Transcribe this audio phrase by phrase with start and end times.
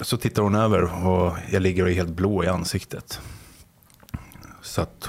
[0.00, 3.20] så tittar hon över och jag ligger och är helt blå i ansiktet.
[4.62, 5.08] Så att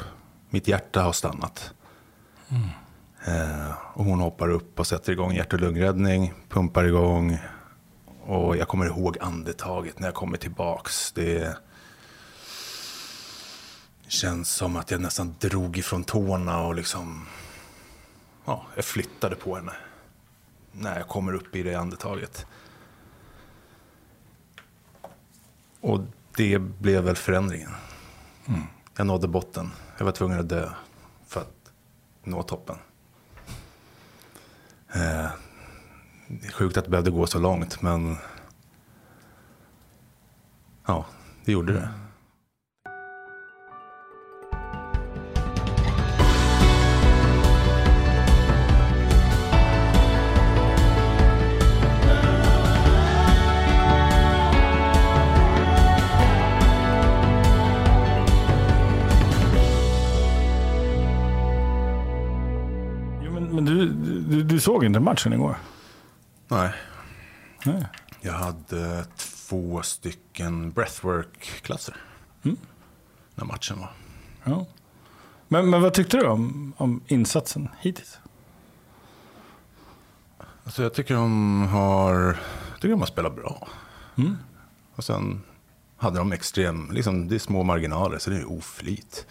[0.50, 1.73] mitt hjärta har stannat.
[2.50, 2.70] Mm.
[3.26, 7.38] Eh, och hon hoppar upp och sätter igång hjärt och lungräddning, pumpar igång.
[8.26, 11.11] Och jag kommer ihåg andetaget när jag kommer tillbaks.
[11.11, 11.57] Det
[14.07, 17.27] känns som att jag nästan drog ifrån tårna och liksom...
[18.45, 19.73] Ja, jag flyttade på henne.
[20.71, 22.45] När jag kommer upp i det andetaget.
[25.85, 26.02] Och
[26.35, 27.71] det blev väl förändringen.
[28.48, 28.62] Mm.
[28.98, 29.71] Jag nådde botten.
[29.98, 30.70] Jag var tvungen att dö
[31.27, 31.71] för att
[32.23, 32.76] nå toppen.
[34.93, 35.29] Eh,
[36.27, 38.17] det är sjukt att det behövde gå så långt, men
[40.85, 41.05] ja,
[41.45, 41.90] det gjorde det.
[64.66, 65.58] Såg inte matchen igår?
[66.47, 66.74] Nej.
[67.66, 67.85] Nej.
[68.22, 71.96] Jag hade två stycken breathwork-klasser.
[72.44, 72.57] Mm.
[73.35, 73.91] När matchen var.
[74.44, 74.66] Ja.
[75.47, 78.19] Men, men vad tyckte du om, om insatsen hittills?
[80.63, 82.13] Alltså jag tycker de har,
[82.72, 83.68] jag tycker de har spelat bra.
[84.18, 84.38] Mm.
[84.96, 85.41] Och sen
[85.97, 89.28] hade de extrem, liksom det är små marginaler så det är oflyt.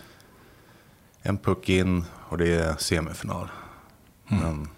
[1.22, 3.48] En puck in och det är semifinal.
[4.28, 4.42] Mm.
[4.42, 4.68] Men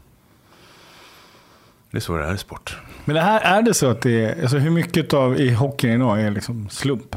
[1.90, 2.76] det är så det är i sport.
[3.04, 5.92] Men det här, är det så att det är, alltså hur mycket av i hockeyn
[5.92, 7.16] idag är liksom slump?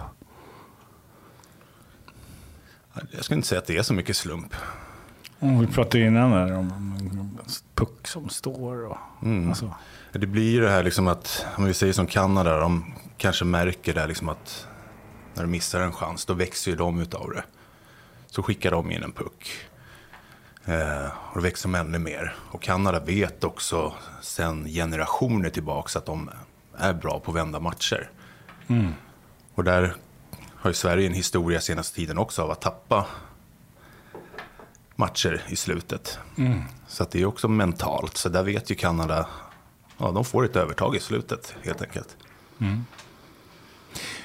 [3.11, 4.55] Jag skulle inte säga att det är så mycket slump.
[5.39, 6.89] Mm, vi pratade innan där om,
[7.75, 8.85] puck som står.
[8.85, 9.49] Och, mm.
[9.49, 9.73] alltså.
[10.11, 13.93] Det blir ju det här liksom att, om vi säger som Kanada, de kanske märker
[13.93, 14.67] det liksom att
[15.33, 17.43] när de missar en chans, då växer ju de utav det.
[18.27, 19.68] Så skickar de in en puck.
[20.69, 22.35] Eh, och då växer de ännu mer.
[22.51, 26.29] Och Kanada vet också sen generationer tillbaka att de
[26.77, 28.09] är bra på att vända matcher.
[28.67, 28.93] Mm.
[29.55, 29.95] Och där
[30.55, 33.05] har ju Sverige en historia senaste tiden också av att tappa
[34.95, 36.19] matcher i slutet.
[36.37, 36.63] Mm.
[36.87, 38.17] Så att det är också mentalt.
[38.17, 39.27] Så där vet ju Kanada,
[39.97, 42.17] ja de får ett övertag i slutet helt enkelt.
[42.59, 42.85] Mm.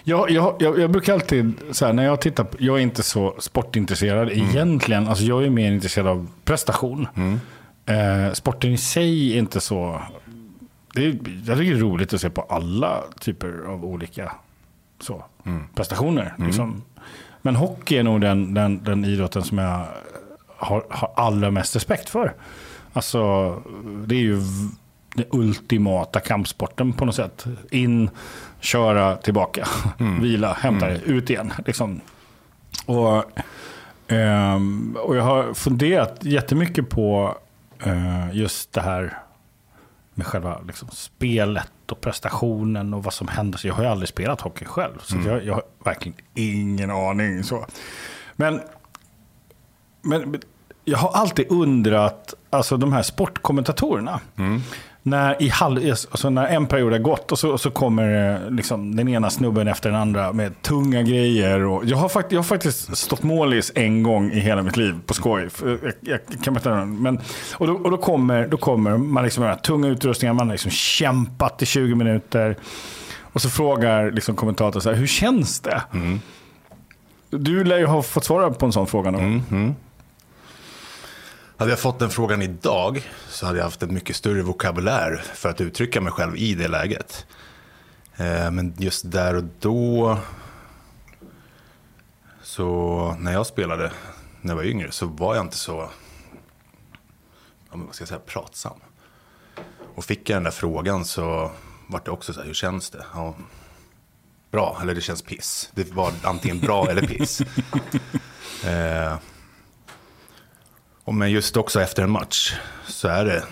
[0.06, 3.02] Jag, jag, jag, jag, brukar alltid, så här, när jag tittar på, jag är inte
[3.02, 4.48] så sportintresserad mm.
[4.48, 5.08] egentligen.
[5.08, 7.08] Alltså jag är mer intresserad av prestation.
[7.14, 7.40] Mm.
[7.86, 10.00] Eh, sporten i sig är inte så...
[10.94, 14.32] Det är, jag tycker det är roligt att se på alla typer av olika
[15.00, 15.62] så, mm.
[15.74, 16.34] prestationer.
[16.36, 16.46] Mm.
[16.46, 16.82] Liksom.
[17.42, 19.86] Men hockey är nog den, den, den idrotten som jag
[20.56, 22.34] har, har allra mest respekt för.
[22.92, 23.50] Alltså,
[24.06, 24.40] det är ju
[25.14, 27.44] den ultimata kampsporten på något sätt.
[27.70, 28.10] In,
[28.64, 30.22] köra, tillbaka, mm.
[30.22, 31.02] vila, hämta mm.
[31.04, 31.52] ut igen.
[31.66, 32.00] Liksom.
[32.86, 33.24] Och,
[34.08, 37.36] um, och jag har funderat jättemycket på
[37.86, 39.18] uh, just det här
[40.14, 43.58] med själva liksom, spelet och prestationen och vad som händer.
[43.58, 45.28] Så jag har ju aldrig spelat hockey själv, så mm.
[45.28, 47.42] jag, jag, har verkligen ingen aning.
[47.44, 47.66] Så.
[48.32, 48.60] Men,
[50.02, 50.40] men
[50.84, 54.20] jag har alltid undrat, alltså de här sportkommentatorerna.
[54.36, 54.60] Mm
[55.06, 58.96] när, i halv, alltså när en period har gått och så, och så kommer liksom
[58.96, 61.64] den ena snubben efter den andra med tunga grejer.
[61.64, 64.94] Och jag, har fakt, jag har faktiskt stått målis en gång i hela mitt liv
[65.06, 65.48] på skoj.
[65.62, 67.20] Jag, jag kan berätta Men,
[67.54, 70.70] och då, och då, kommer, då kommer man liksom med tunga utrustningar, man har liksom
[70.70, 72.56] kämpat i 20 minuter.
[73.20, 75.82] Och så frågar liksom kommentatorn så här, hur känns det?
[75.92, 76.20] Mm.
[77.30, 79.74] Du lär ju ha fått svara på en sån fråga någon mm, mm.
[81.56, 85.48] Hade jag fått den frågan idag så hade jag haft en mycket större vokabulär för
[85.48, 87.26] att uttrycka mig själv i det läget.
[88.16, 90.18] Eh, men just där och då,
[92.42, 93.92] så när jag spelade
[94.40, 95.90] när jag var yngre så var jag inte så,
[97.70, 98.78] vad ska jag säga, pratsam.
[99.94, 101.50] Och fick jag den där frågan så
[101.86, 103.04] var det också så här, hur känns det?
[103.14, 103.34] Ja,
[104.50, 105.70] bra, eller det känns piss.
[105.74, 107.42] Det var antingen bra eller piss.
[108.64, 109.16] Eh,
[111.04, 112.54] och men just också efter en match
[112.86, 113.44] så är det...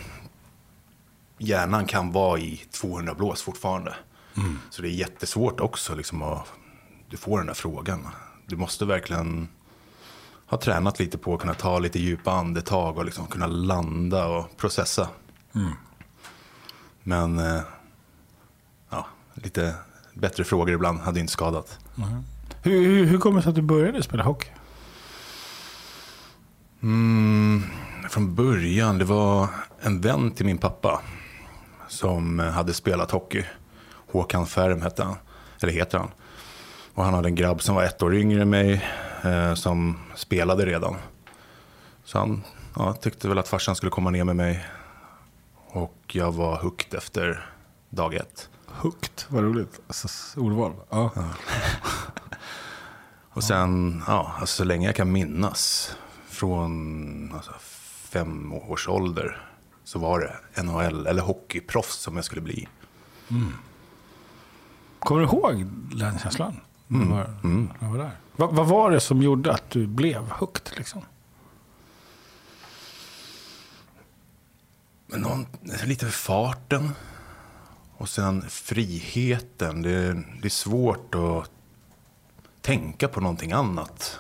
[1.39, 3.95] Hjärnan kan vara i 200 blås fortfarande.
[4.37, 4.59] Mm.
[4.71, 6.47] Så det är jättesvårt också liksom att
[7.09, 8.09] du får den där frågan.
[8.47, 9.49] Du måste verkligen
[10.47, 14.57] ha tränat lite på att kunna ta lite djupa andetag och liksom kunna landa och
[14.57, 15.09] processa.
[15.55, 15.73] Mm.
[17.03, 17.63] Men eh,
[18.91, 19.75] ja, lite
[20.15, 21.79] bättre frågor ibland hade inte skadat.
[21.97, 22.23] Mm.
[22.63, 24.49] Hur, hur, hur kommer det sig att du började spela hockey?
[26.83, 27.63] Mm,
[28.11, 29.49] från början, det var
[29.81, 31.03] en vän till min pappa
[31.89, 33.45] som hade spelat hockey.
[34.13, 35.17] Håkan Färm hette han.
[35.63, 36.11] Eller heter han.
[36.95, 38.85] Och han hade en grabb som var ett år yngre än mig.
[39.23, 40.97] Eh, som spelade redan.
[42.05, 42.43] Så han
[42.77, 44.67] ja, tyckte väl att farsan skulle komma ner med mig.
[45.67, 47.47] Och jag var hooked efter
[47.91, 48.49] dag ett.
[48.67, 49.81] Hooked, vad roligt.
[49.87, 50.73] Alltså, ordval.
[50.91, 51.11] Ja.
[53.35, 55.95] Och sen, ja, alltså så länge jag kan minnas.
[56.43, 57.53] Från alltså,
[58.11, 59.47] fem års ålder.
[59.85, 60.21] Så var
[60.55, 62.69] det NHL eller hockeyproffs som jag skulle bli.
[64.99, 65.67] Kommer du ihåg
[65.97, 66.61] den känslan?
[66.89, 67.35] Du var,
[67.81, 68.11] du var där?
[68.37, 70.71] Vad, vad var det som gjorde att du blev hooked?
[70.77, 71.03] Liksom?
[75.07, 75.47] Någon,
[75.85, 76.91] lite farten.
[77.97, 79.83] Och sen friheten.
[79.83, 81.51] Det, det är svårt att
[82.61, 84.19] tänka på någonting annat.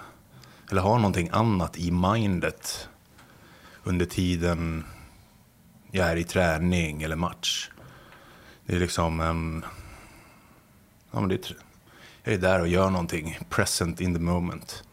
[0.73, 2.89] Eller ha någonting annat i mindet.
[3.85, 4.85] Under tiden
[5.91, 7.71] jag är i träning eller match.
[8.67, 9.65] Det är liksom en...
[11.11, 11.57] Ja, men det är,
[12.25, 13.39] jag är där och gör någonting.
[13.49, 14.85] Present in the moment.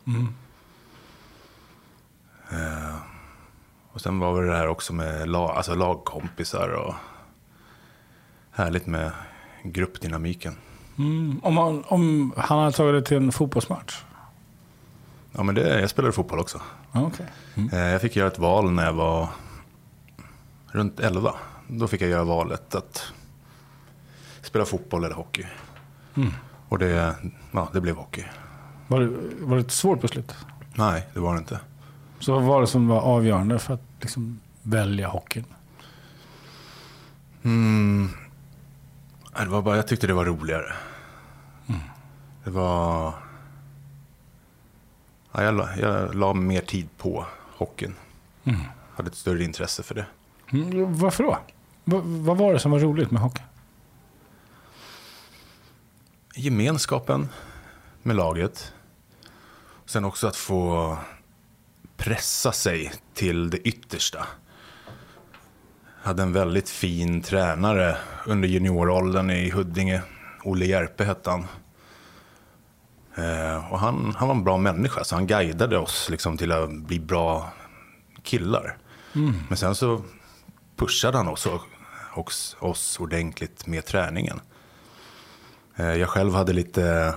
[2.51, 2.95] Eh,
[3.91, 6.93] och sen var det det här också med lag, alltså lagkompisar och
[8.51, 9.11] härligt med
[9.63, 10.55] gruppdynamiken.
[10.97, 11.39] Mm.
[11.43, 14.03] Om, han, om han hade tagit dig till en fotbollsmatch?
[15.31, 16.61] Ja, men det, jag spelade fotboll också.
[16.91, 17.25] Ja, okej.
[17.73, 19.27] Eh, Jag fick göra ett val när jag var
[20.67, 21.33] runt 11.
[21.67, 23.03] Då fick jag göra valet att
[24.41, 25.45] spela fotboll eller hockey.
[26.69, 27.15] Och det,
[27.51, 28.23] ja, det blev hockey.
[28.87, 29.09] Var, det,
[29.39, 30.35] var det ett svårt beslut?
[30.75, 31.59] Nej, det var det inte.
[32.19, 35.45] Så vad var det som var avgörande för att liksom, välja hockeyn?
[37.43, 38.09] Mm.
[39.39, 40.73] Det var bara, jag tyckte det var roligare.
[42.43, 43.13] Det var...
[45.31, 47.25] Ja, jag, la, jag la mer tid på
[47.57, 47.95] hockeyn.
[48.95, 50.05] Hade ett större intresse för det.
[50.51, 51.37] Mm, varför då?
[51.83, 53.43] Va, vad var det som var roligt med hockey?
[56.35, 57.29] Gemenskapen
[58.03, 58.73] med laget.
[59.85, 60.97] Sen också att få
[61.97, 64.25] pressa sig till det yttersta.
[66.01, 70.01] Jag hade en väldigt fin tränare under junioråldern i Huddinge.
[70.43, 71.47] Olle Järpe hette han.
[73.15, 76.71] Eh, och han, han var en bra människa, så han guidade oss liksom till att
[76.71, 77.51] bli bra
[78.23, 78.77] killar.
[79.47, 80.01] Men sen så
[80.75, 81.47] pushade han oss,
[82.15, 84.41] oss, oss ordentligt med träningen.
[85.75, 87.13] Eh, Jag själv hade lite...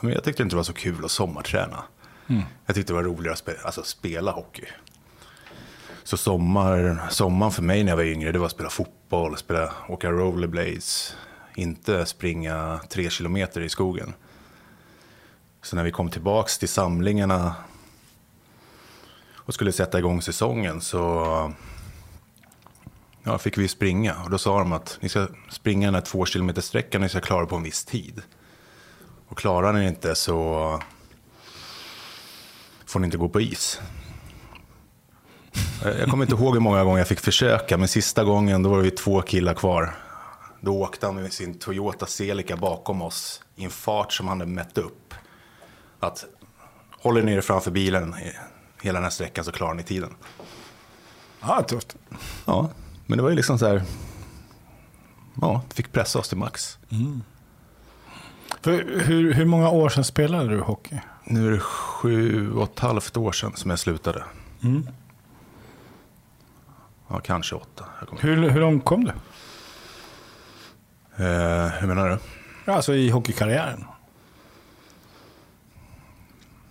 [0.00, 1.84] men Jag tyckte inte det var så kul att sommarträna.
[2.66, 4.64] Jag tyckte det var roligare att spela, alltså spela hockey.
[6.04, 9.72] Så sommar, sommaren för mig när jag var yngre, det var att spela fotboll, spela,
[9.88, 11.16] åka rollerblades.
[11.54, 14.14] Inte springa tre kilometer i skogen.
[15.62, 17.54] Så när vi kom tillbaks till samlingarna
[19.36, 21.52] och skulle sätta igång säsongen så
[23.22, 24.14] ja, fick vi springa.
[24.24, 27.20] Och då sa de att ni ska springa den här två kilometer sträckan ni ska
[27.20, 28.22] klara på en viss tid.
[29.28, 30.80] Och klarar ni inte så
[32.86, 33.80] får ni inte gå på is.
[35.84, 38.78] Jag kommer inte ihåg hur många gånger jag fick försöka, men sista gången då var
[38.78, 39.94] vi två killar kvar.
[40.60, 44.52] Då åkte han med sin Toyota Celica bakom oss i en fart som han hade
[44.52, 45.14] mätt upp.
[46.02, 46.24] Att
[46.90, 48.14] håller ni er framför bilen
[48.82, 50.14] hela den här sträckan så klarar ni tiden.
[51.40, 51.96] Ja, tufft.
[52.46, 52.70] Ja,
[53.06, 53.82] men det var ju liksom så här.
[55.40, 56.78] Ja, fick pressa oss till max.
[58.60, 61.00] För hur, hur många år sedan spelade du hockey?
[61.24, 64.24] Nu är det sju och ett halvt år sedan som jag slutade.
[67.08, 67.84] Ja, kanske åtta.
[68.20, 69.10] Hur, hur långt kom du?
[71.24, 72.18] Eh, hur menar du?
[72.72, 73.84] Alltså i hockeykarriären?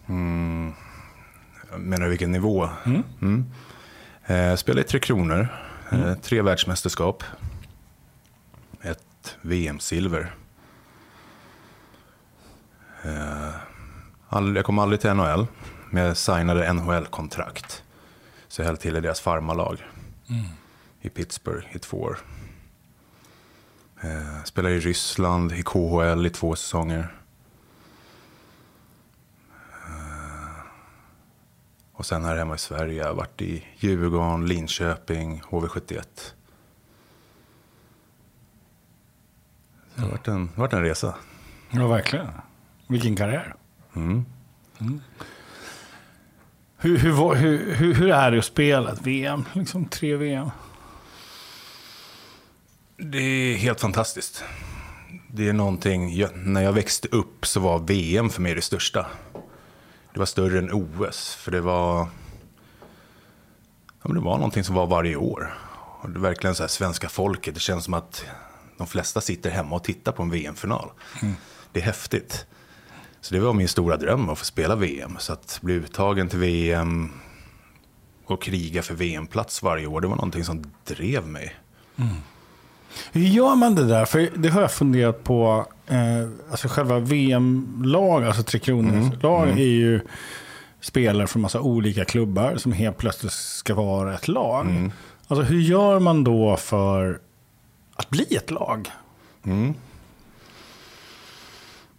[0.06, 2.70] Menar du vilken nivå?
[3.22, 3.46] Mm.
[4.26, 5.48] Eh, spelade i Tre Kronor.
[5.92, 7.24] Eh, tre världsmästerskap.
[8.82, 10.34] Ett VM-silver.
[13.04, 13.50] Eh,
[14.30, 15.48] all, jag kom aldrig till NHL.
[15.90, 17.84] Men jag signade NHL-kontrakt.
[18.48, 19.88] Så jag höll till i deras farmalag.
[21.02, 22.18] I Pittsburgh i två år.
[24.02, 27.16] Eh, spelade i Ryssland, i KHL i två säsonger.
[32.02, 36.02] Och sen här hemma i Sverige, jag varit i Djurgården, Linköping, HV71.
[39.86, 41.16] Så det har varit en, varit en resa.
[41.72, 42.28] Ja, verkligen.
[42.88, 43.56] Vilken karriär.
[43.96, 44.26] Mm.
[46.78, 49.46] Hur, hur, hur, hur, hur är det att spela ett VM?
[49.54, 50.50] Liksom tre VM.
[52.98, 54.44] Det är helt fantastiskt.
[55.28, 59.08] Det är någonting, jag, när jag växte upp så var VM för mig det största.
[60.14, 62.08] Det var större än OS, för det var...
[64.02, 65.54] Ja, men det var någonting som var varje år.
[66.02, 68.26] Och det är verkligen så här, svenska folket, det känns som att
[68.78, 70.92] de flesta sitter hemma och tittar på en VM-final.
[71.72, 72.46] det är häftigt.
[73.22, 75.16] Så det var min stora dröm att få spela VM.
[75.20, 77.12] Så att bli uttagen till VM
[78.26, 81.56] och kriga för VM-plats varje år, det var någonting som drev mig.
[83.12, 84.06] Hur gör man det där?
[84.06, 85.66] För det har jag funderat på.
[85.88, 85.98] Eh,
[86.52, 90.02] alltså själva VM-lag, alltså Tre Kronor-lag är ju
[90.82, 94.92] spelare från massa olika klubbar som helt plötsligt ska vara ett lag.
[95.28, 97.20] Alltså hur gör man då för
[97.96, 98.90] att bli ett lag?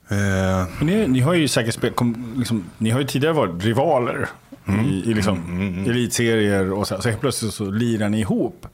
[0.08, 3.64] Eh, Men Ni, ni har ju säkert spel, kom, liksom, ni har ju tidigare varit
[3.64, 4.28] rivaler
[4.84, 5.38] i, i liksom,
[5.88, 8.66] elitserier och så, så helt plötsligt så lirar ni ihop.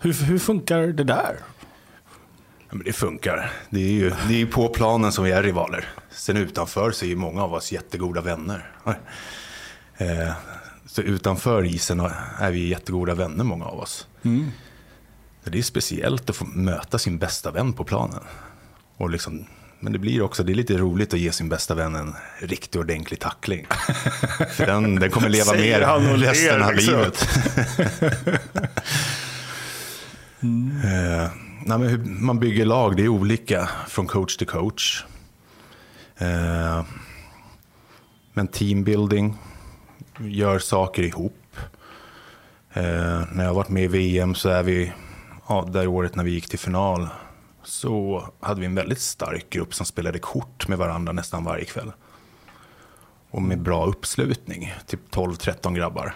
[0.00, 1.36] Hur, hur funkar det där?
[2.68, 3.52] Ja, men det funkar.
[3.70, 5.88] Det är ju det är på planen som vi är rivaler.
[6.10, 8.70] Sen utanför så är ju många av oss jättegoda vänner.
[9.96, 10.32] Eh,
[10.86, 12.00] Så utanför isen
[12.38, 14.06] är vi jättegoda vänner, många av oss.
[15.44, 18.20] Så Det är speciellt att få möta sin bästa vän på planen.
[18.96, 19.44] Och liksom,
[19.80, 22.80] men det blir också, det är lite roligt att ge sin bästa vän en riktig
[22.80, 23.66] ordentlig tackling.
[24.50, 27.04] För den, den kommer leva med resten av liksom.
[30.40, 30.84] livet.
[30.84, 31.30] Eh,
[31.66, 35.04] nej, men hur man bygger lag, det är olika från coach till coach.
[36.16, 36.84] Eh,
[38.32, 39.36] men teambuilding,
[40.18, 41.56] gör saker ihop.
[42.72, 44.92] Eh, när jag har varit med i VM så är vi,
[45.48, 47.08] ja, det året när vi gick till final,
[47.62, 51.92] så hade vi en väldigt stark grupp som spelade kort med varandra nästan varje kväll.
[53.30, 56.14] Och med bra uppslutning, typ 12-13 grabbar.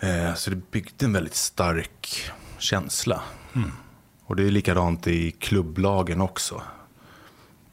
[0.00, 3.22] Eh, Så det byggde en väldigt stark känsla.
[4.26, 6.62] Och det är likadant i klubblagen också.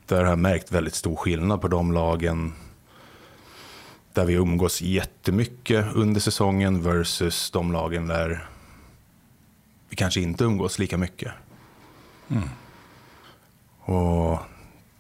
[0.06, 2.54] Där har jag märkt väldigt stor skillnad på de lagen
[4.14, 8.48] där vi umgås jättemycket under säsongen versus de lagen där
[9.90, 11.32] vi kanske inte umgås lika mycket.
[13.80, 14.38] Och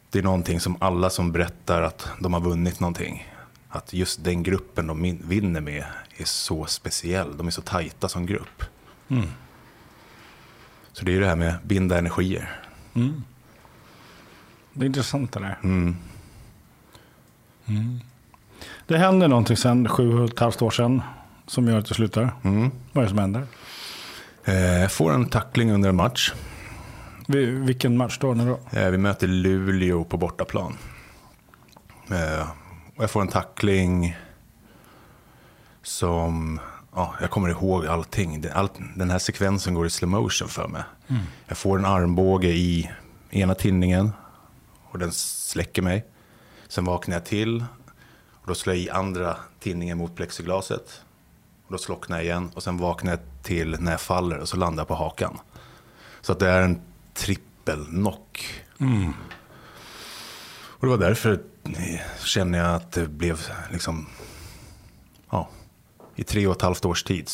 [0.09, 3.27] det är någonting som alla som berättar att de har vunnit någonting.
[3.69, 5.85] Att just den gruppen de vinner med
[6.21, 7.37] är så speciell.
[7.37, 8.63] De är så tajta som grupp.
[10.93, 12.59] Så det är ju det här med binda energier.
[14.73, 15.57] Det är intressant det där.
[15.63, 15.95] Mm.
[17.65, 17.99] Mm.
[18.87, 21.01] Det händer någonting sen sju och ett halvt år sedan
[21.47, 22.35] som gör att det slutar.
[22.43, 22.71] Mm.
[22.91, 23.47] Vad är det som händer?
[24.45, 26.33] Eh, Jag får en tackling under en match.
[27.27, 28.33] Vi- Vilken match då?
[28.33, 28.77] Nu då?
[28.79, 30.77] Eh, Vi möter Luleå på bortaplan.
[32.11, 32.49] Eh,
[32.95, 34.17] Och jag får en tackling
[35.83, 36.59] som...
[36.95, 38.41] Ja, jag kommer ihåg allting.
[38.41, 40.83] Det- Allt, den här sekvensen går i slow motion för mig.
[41.47, 42.91] Jag får en armbåge i
[43.29, 44.11] ena tinningen
[44.91, 46.05] och den släcker mig.
[46.67, 47.65] Sen vaknar jag till
[48.41, 51.01] och då slår jag i andra tinningen mot plexiglaset.
[51.65, 54.57] Och då slocknar jag igen och sen vaknar jag till när jag faller och så
[54.57, 55.37] landar jag på hakan.
[56.21, 56.81] Så att det är en
[57.13, 58.63] trippelknock.
[60.53, 61.39] Och det var därför
[62.25, 64.07] känner jag att det blev liksom,
[66.15, 67.29] i tre och ett halvt års tid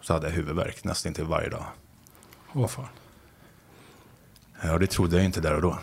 [0.00, 1.64] så hade jag huvudvärk nästan till varje dag.
[2.52, 2.88] Åh fan.
[4.62, 5.78] Ja, det trodde jag inte där och då.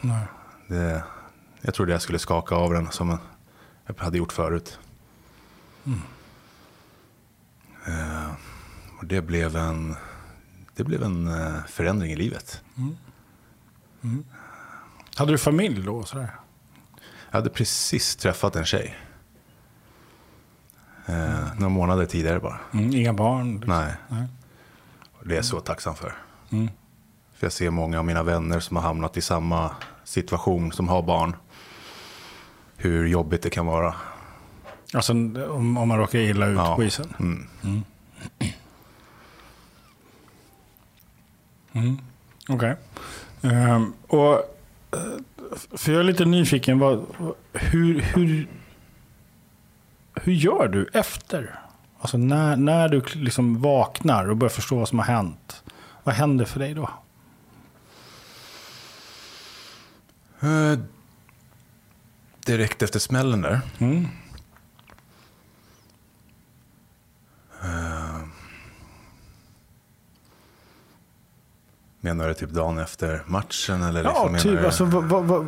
[0.00, 0.24] Nej.
[0.66, 1.02] Det,
[1.60, 3.18] jag trodde jag skulle skaka av den som
[3.86, 4.78] jag hade gjort förut.
[7.86, 8.30] Eh,
[8.98, 9.96] och det blev en,
[10.74, 12.62] det blev en eh, förändring i livet.
[15.16, 16.04] Hade du familj då?
[16.04, 16.34] Sådär?
[17.30, 18.96] Jag hade precis träffat en tjej.
[21.06, 22.58] Eh, några månader tidigare bara.
[22.72, 23.54] Mm, inga barn?
[23.54, 23.74] liksom.
[24.08, 24.26] Nej.
[25.24, 26.12] Det är jag så tacksam för.
[27.34, 29.70] För jag ser många av mina vänner som har hamnat i samma
[30.04, 31.36] situation, som har barn.
[32.76, 33.94] Hur jobbigt det kan vara.
[34.94, 36.76] Alltså om, om man råkar illa ut Ja.
[36.76, 37.14] på isen?
[37.20, 37.46] Mm.
[41.72, 41.98] Mm.
[42.48, 42.76] Okej.
[43.42, 44.40] Ehm, och, eh,
[45.76, 46.78] för jag är lite nyfiken.
[46.78, 47.04] Vad,
[47.52, 48.48] hur, hur,
[50.14, 51.60] hur gör du efter?
[52.00, 55.62] Alltså när, när du liksom vaknar och börjar förstå vad som har hänt.
[56.02, 56.90] Vad händer för dig då?
[60.40, 60.78] Eh,
[62.46, 63.60] direkt efter smällen där.
[63.78, 64.06] Mm.
[72.00, 73.82] Menar du typ dagen efter matchen?
[73.82, 74.64] Eller Ja, liksom, typ.
[74.64, 75.44] Alltså, vad, vad, vad,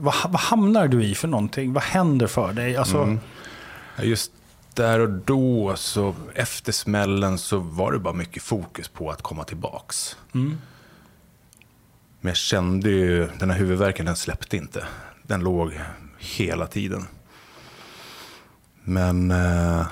[0.00, 1.72] vad, vad hamnar du i för någonting?
[1.72, 2.76] Vad händer för dig?
[2.76, 3.20] Alltså, Mm.
[4.02, 4.32] Just
[4.74, 9.44] där och då, så efter smällen, så var det bara mycket fokus på att komma
[9.44, 10.16] tillbaks.
[10.34, 10.58] Mm.
[12.20, 14.86] Men jag kände ju, den här huvudvärken, den släppte inte.
[15.22, 15.80] Den låg
[16.18, 17.06] hela tiden.
[18.82, 19.86] Men eh,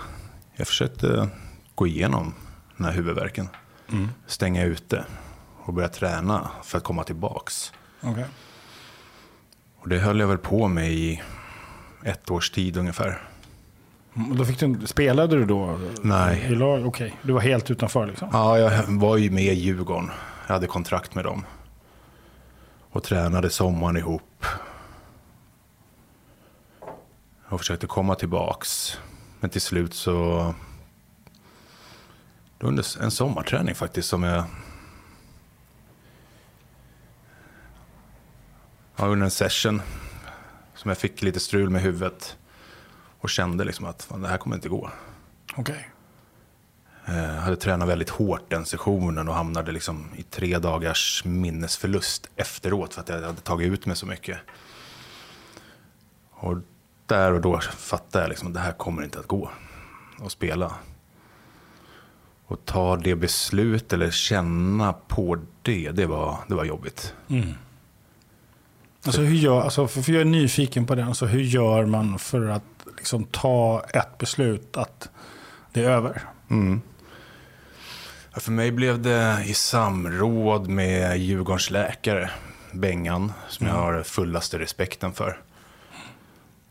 [0.56, 1.28] jag försökte
[1.74, 2.34] gå igenom
[2.76, 3.48] den här huvudvärken.
[3.92, 4.08] Mm.
[4.26, 5.04] Stänga ute
[5.62, 7.72] och börja träna för att komma tillbaks.
[8.00, 8.26] okej.
[9.78, 11.22] Och det höll jag väl på med i
[12.04, 13.28] ett års tid ungefär.
[14.14, 15.78] Och Då fick du, spelade du då?
[16.02, 16.46] Nej.
[16.50, 16.86] I lag?
[16.86, 18.28] Okej, du var helt utanför liksom?
[18.32, 20.10] Ja, jag var ju med i Djurgården.
[20.46, 21.46] Jag hade kontrakt med dem.
[22.90, 24.46] Och tränade sommaren ihop.
[27.48, 28.98] Och försökte komma tillbaks.
[29.40, 30.54] Men till slut så...
[32.58, 34.44] Det var en sommarträning faktiskt som jag...
[38.96, 39.82] Ja, under en session.
[40.74, 42.36] Som jag fick lite strul med huvudet.
[43.24, 44.90] Och kände liksom att fan, det här kommer inte gå.
[45.56, 45.88] Okej.
[47.06, 52.94] Jag hade tränat väldigt hårt den sessionen och hamnade liksom i tre dagars minnesförlust efteråt
[52.94, 54.38] för att jag hade tagit ut mig så mycket.
[56.30, 56.56] Och
[57.06, 59.50] där och då fattade jag liksom att det här kommer inte att gå
[60.24, 60.74] att spela.
[62.46, 67.14] Och ta det beslut eller känna på det, det var, det var jobbigt.
[69.04, 71.04] Alltså, hur gör, alltså, för för jag är nyfiken på det.
[71.04, 72.62] Alltså, hur gör man för att
[72.96, 75.08] liksom, ta ett beslut att
[75.72, 76.22] det är över?
[78.34, 82.30] Ja, För mig blev det i samråd med Djurgårdens läkare,
[82.72, 85.40] Bengan, som jag har fullaste respekten för.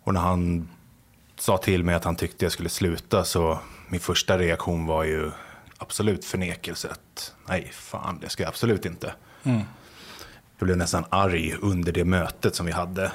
[0.03, 0.69] Och när han
[1.39, 5.31] sa till mig att han tyckte jag skulle sluta så min första reaktion var ju
[5.77, 6.89] absolut förnekelse.
[6.91, 9.13] Att, Nej, fan, det ska jag absolut inte.
[10.57, 13.11] Jag blev nästan arg under det mötet som vi hade.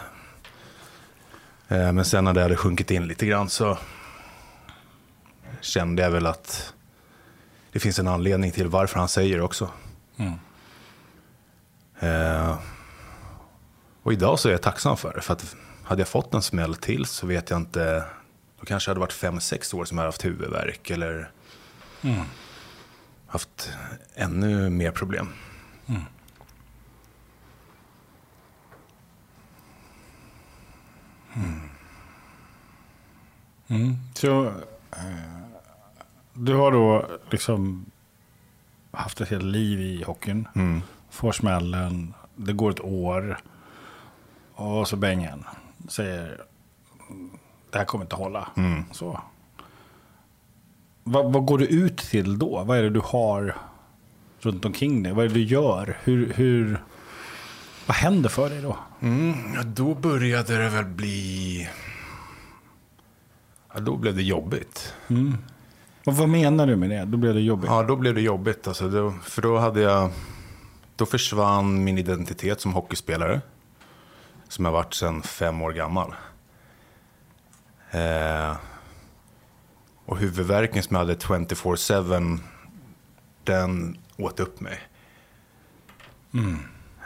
[1.68, 3.78] Eh, Men sen när det hade sjunkit in lite grann så
[5.60, 6.74] kände jag väl att
[7.72, 9.70] det finns en anledning till varför han säger det också.
[12.00, 12.58] Eh,
[14.02, 15.20] och idag så är jag tacksam för det.
[15.20, 18.04] För att hade jag fått en smäll till så vet jag inte.
[18.60, 20.90] Då kanske det hade varit fem, sex år som jag hade haft huvudvärk.
[20.90, 21.30] Eller
[23.26, 23.72] haft
[24.14, 25.28] ännu mer problem.
[34.14, 34.46] Så,
[34.90, 35.40] eh,
[36.32, 37.86] du har då liksom
[38.90, 40.48] haft ett helt liv i hockeyn.
[41.10, 43.38] Får smällen, det går ett år.
[44.54, 45.44] Och så Bengen
[45.88, 46.40] säger
[47.70, 48.48] det här kommer inte hålla.
[48.92, 49.20] Så.
[51.04, 52.64] Vad, vad går du ut till då?
[52.64, 53.56] Vad är det du har
[54.40, 55.12] runt omkring dig?
[55.12, 55.96] Vad är det du gör?
[56.04, 56.82] Hur, hur,
[57.88, 58.76] vad händer för dig då?
[59.54, 61.68] Ja, då började det väl bli...
[63.74, 64.94] Ja, då blev det jobbigt.
[66.04, 67.04] Och vad menar du med det?
[67.04, 67.70] Då blir det jobbigt.
[67.70, 68.68] Ja, då blev det jobbigt.
[68.68, 70.10] Alltså, då, för då hade jag...
[70.96, 73.40] Då försvann min identitet som hockeyspelare.
[74.48, 76.14] Som jag varit sedan fem år gammal.
[77.90, 78.56] Eh,
[80.06, 82.38] och huvudvärken som jag hade 24-7,
[83.44, 84.80] den åt upp mig.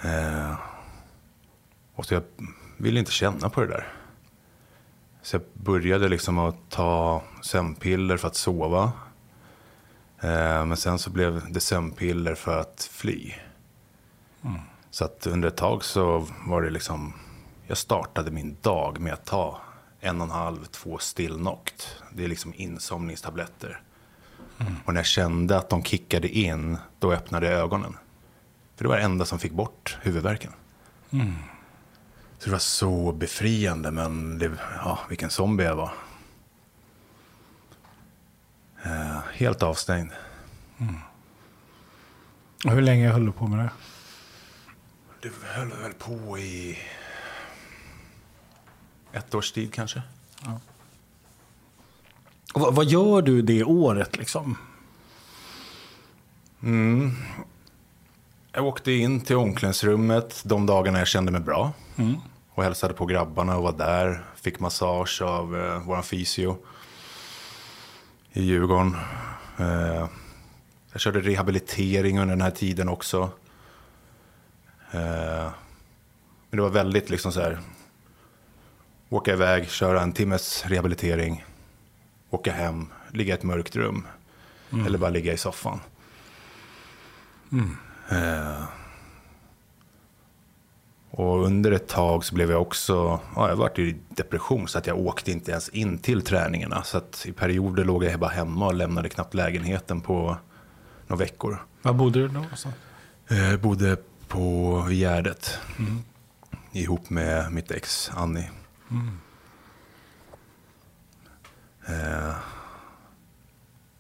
[0.05, 0.72] Eh,
[2.03, 2.23] och så jag
[2.77, 3.93] ville inte känna på det där.
[5.23, 8.93] Så jag började liksom att ta sömnpiller för att sova.
[10.21, 13.33] Eh, men sen så blev det sömnpiller för att fly.
[14.91, 17.13] Så att under ett tag så var det liksom,
[17.67, 19.61] jag startade min dag med att ta
[20.01, 22.03] en och en halv, två stillnokt.
[22.13, 23.81] Det är liksom insomningstabletter.
[24.85, 27.97] Och när jag kände att de kickade in, då öppnade jag ögonen.
[28.77, 30.53] För det var det enda som fick bort huvudvärken.
[32.43, 35.93] Så det var så befriande, men det, ja, vilken zombie jag var.
[38.85, 40.11] Eh, helt avstängd.
[42.65, 43.71] Och Hur länge höll du på med det?
[45.21, 46.79] Det höll väl på i
[49.13, 50.03] ett års tid kanske.
[52.55, 54.57] Och vad, gör du det året liksom?
[58.53, 61.73] Jag åkte in till omklädningsrummet de dagarna jag kände mig bra.
[62.55, 64.25] Och hälsade på grabbarna och var där.
[64.37, 66.57] Fick massage av eh, våran fysio
[68.33, 68.97] i Djurgården.
[69.59, 70.09] Eh,
[70.93, 73.31] jag körde rehabilitering under den här tiden också.
[74.91, 75.51] Eh,
[76.51, 77.61] men det var väldigt liksom så här.
[79.09, 81.45] Åka iväg, köra en timmes rehabilitering.
[82.31, 84.07] Åka hem, ligga i ett mörkt rum.
[84.87, 85.81] Eller bara ligga i soffan.
[88.11, 88.65] Eh,
[91.15, 94.87] och under ett tag så blev jag också, ja, jag varit i depression så att
[94.87, 96.83] jag åkte inte ens in till träningarna.
[96.83, 100.37] Så att i perioder låg jag bara hemma och lämnade knappt lägenheten på
[101.07, 101.63] några veckor.
[101.83, 102.35] Var bodde du då?
[102.35, 102.75] någonstans?
[103.29, 103.97] Jag Eh, bodde
[104.29, 105.59] på Gärdet
[106.73, 108.51] ihop med mitt ex Annie.
[111.87, 112.35] Eh,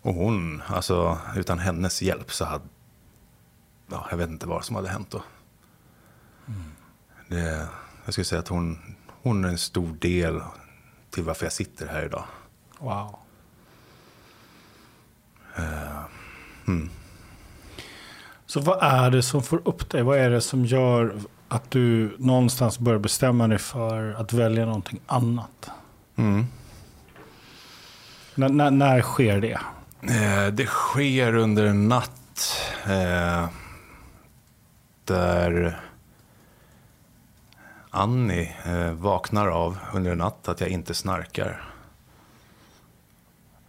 [0.02, 2.64] och hon, alltså utan hennes hjälp så hade,
[3.90, 5.22] ja, jag vet inte vad som hade hänt då.
[7.32, 7.68] Det,
[8.04, 8.78] jag skulle säga att hon,
[9.22, 10.40] hon är en stor del
[11.10, 12.24] till varför jag sitter här idag.
[12.78, 13.18] Wow.
[18.46, 20.02] Så vad är det som får upp dig?
[20.02, 25.00] Vad är det som gör att du någonstans börjar bestämma dig för att välja någonting
[25.06, 25.70] annat?
[26.16, 26.46] Mm.
[28.34, 29.60] När, när, när sker det?
[30.02, 32.56] Eh, det sker under en natt.
[32.84, 33.48] Eh,
[35.04, 35.80] där
[37.94, 41.64] Annie eh, vaknar av under en natt att jag inte snarkar.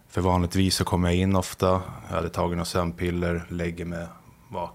[0.08, 1.82] För vanligtvis så kommer jag in ofta.
[2.08, 4.06] Jag hade tagit några sömnpiller, lägger mig,
[4.50, 4.70] vak-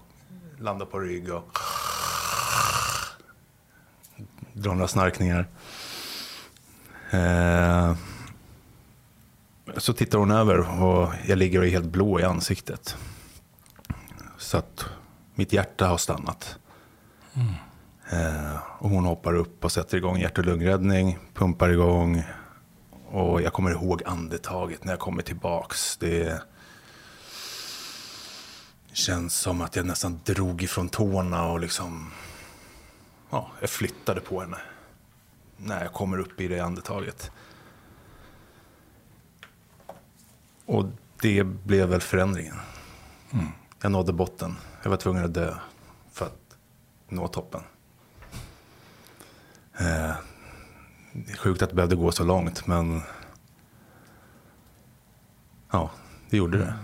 [0.58, 1.58] landar på rygg och
[4.52, 5.46] drar några snarkningar.
[7.10, 7.94] Eh,
[9.76, 12.96] så tittar hon över och jag ligger och är helt blå i ansiktet.
[14.38, 14.84] Så att
[15.34, 16.58] mitt hjärta har stannat.
[17.34, 17.54] Mm
[18.78, 22.22] och hon hoppar upp och sätter igång hjärt och lungräddning, pumpar igång.
[23.06, 25.96] Och jag kommer ihåg andetaget när jag kommer tillbaks.
[25.96, 26.42] Det
[28.92, 32.12] känns som att jag nästan drog ifrån tårna och liksom...
[33.30, 34.58] Ja, jag flyttade på henne.
[35.56, 37.30] När jag kommer upp i det andetaget.
[40.66, 40.84] Och
[41.20, 42.56] det blev väl förändringen.
[43.82, 44.56] Jag nådde botten.
[44.82, 45.54] Jag var tvungen att dö
[46.12, 46.56] för att
[47.08, 47.62] nå toppen.
[49.80, 50.12] Eh,
[51.12, 53.02] det är sjukt att det behövde gå så långt, men
[55.72, 55.90] ja,
[56.30, 56.74] det gjorde det.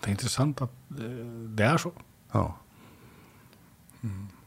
[0.00, 1.04] Det är intressant att eh,
[1.48, 1.92] det är så.
[2.32, 2.56] Ja.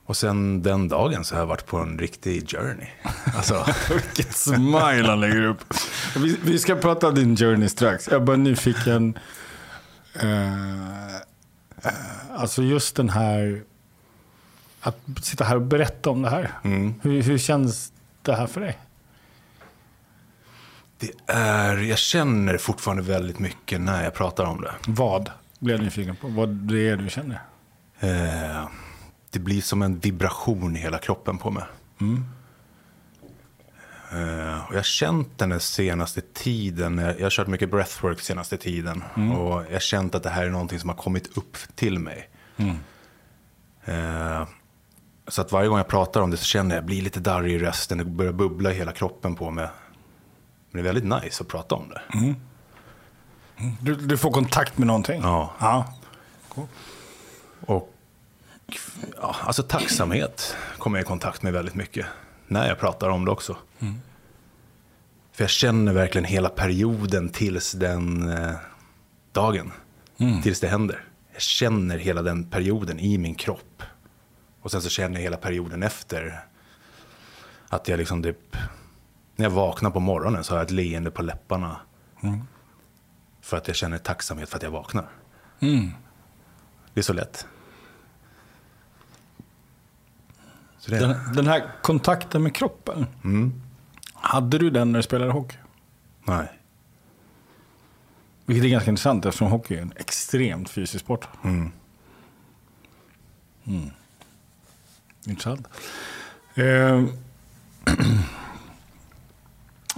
[0.05, 2.87] Och sen den dagen så har jag varit på en riktig journey.
[3.35, 5.73] Alltså, Vilket smile han lägger upp.
[6.15, 8.07] Vi, vi ska prata om din journey strax.
[8.07, 9.17] Jag är bara nyfiken.
[10.13, 11.15] Eh,
[12.33, 13.63] alltså just den här.
[14.85, 16.51] Att sitta här och berätta om det här.
[16.63, 16.93] mm.
[17.01, 18.77] Hur, hur känns det här för dig?
[21.03, 24.73] det är, jag känner fortfarande väldigt mycket när jag pratar om det.
[24.87, 26.27] Vad blir jag nyfiken på?
[26.27, 27.41] Vad det är du känner?
[27.99, 28.67] Eh,
[29.29, 31.63] det blir som en vibration i hela kroppen på mig.
[34.11, 36.97] Eh, och jag har känt den senaste tiden.
[36.97, 39.03] Jag jag har kört mycket breathwork senaste tiden.
[39.15, 42.29] Och jag har känt att det här är någonting som har kommit upp till mig.
[43.85, 44.47] Eh,
[45.27, 47.19] så att varje gång jag pratar om det så känner jag att jag blir lite
[47.19, 47.97] darrig i rösten.
[47.97, 49.67] Det börjar bubbla i hela kroppen på mig.
[50.71, 52.01] Men det är väldigt nice att prata om det.
[53.81, 55.21] Du, du får kontakt med någonting?
[55.21, 55.53] Ja.
[55.59, 55.93] ja.
[57.65, 57.93] Och
[59.21, 62.05] ja, alltså tacksamhet kommer jag i kontakt med väldigt mycket.
[62.47, 63.57] När jag pratar om det också.
[65.31, 68.55] För jag känner verkligen hela perioden tills den eh,
[69.31, 69.71] dagen.
[70.43, 71.03] Tills det händer.
[71.33, 73.83] Jag känner hela den perioden i min kropp.
[74.63, 76.45] Och sen så känner jag hela perioden efter.
[77.69, 78.57] Att jag liksom typ,
[79.35, 81.79] när jag vaknar på morgonen så har jag ett leende på läpparna.
[83.41, 85.07] För att jag känner tacksamhet för att jag vaknar.
[86.93, 87.47] Det är så lätt.
[90.77, 93.05] Så det, Den, den här kontakten med kroppen.
[94.13, 95.57] Hade du den när du spelade hockey?
[96.23, 96.59] Nej.
[98.45, 101.27] Vilket är ganska intressant eftersom hockey är en extremt fysisk sport.
[101.43, 101.71] Mm.
[105.25, 105.31] Mm.
[105.31, 105.67] Intressant.
[106.55, 107.03] Eh,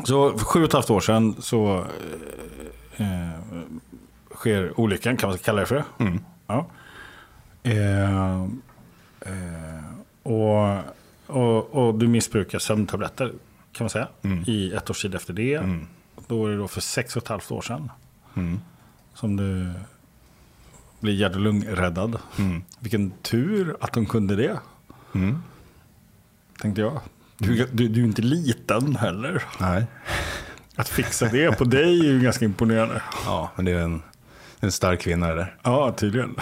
[0.03, 1.85] så för sju och ett halvt år sedan så
[2.95, 3.39] eh, eh,
[4.35, 6.03] sker olyckan, kan man kalla det för det?
[6.03, 6.19] Mm.
[6.47, 6.67] Ja.
[7.63, 8.43] Eh,
[9.21, 9.83] eh,
[10.23, 10.77] och,
[11.27, 13.33] och, och du missbrukar sömntabletter
[13.71, 14.07] kan man säga.
[14.45, 15.55] I ett års tid efter det.
[15.55, 15.87] Mm.
[16.27, 17.91] Då är det då för sex och ett halvt år sedan.
[19.13, 19.71] Som du
[20.99, 22.19] blir hjärt och lungräddad.
[22.37, 22.63] Mm.
[22.79, 24.59] Vilken tur att de kunde det.
[25.15, 25.43] Mm.
[26.61, 26.99] Tänkte jag.
[27.37, 29.43] Du, du, du är inte liten heller.
[29.59, 29.85] Nej.
[30.75, 33.01] Att fixa det på dig är ju ganska imponerande.
[33.25, 34.01] Ja, men det är en,
[34.59, 35.57] en stark kvinna det där.
[35.63, 36.35] Ja, tydligen.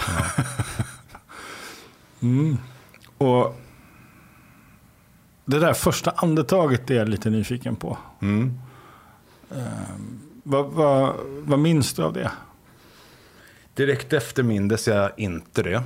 [2.20, 2.58] mm.
[3.18, 3.60] Och
[5.44, 7.98] det där första andetaget är jag lite nyfiken på.
[8.22, 8.60] Mm.
[10.42, 12.30] Vad, vad, vad minns du av det?
[13.74, 15.82] Direkt efter mindes jag inte det.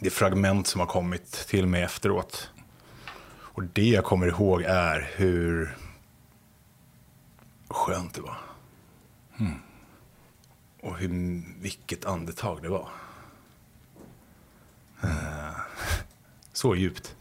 [0.00, 2.50] Det fragment som har kommit till mig efteråt.
[3.28, 5.76] Och det jag kommer ihåg är hur
[7.68, 8.36] skönt det var.
[10.82, 12.88] Och hur, vilket andetag det var.
[15.02, 15.56] Eh,
[16.52, 17.16] Så djupt.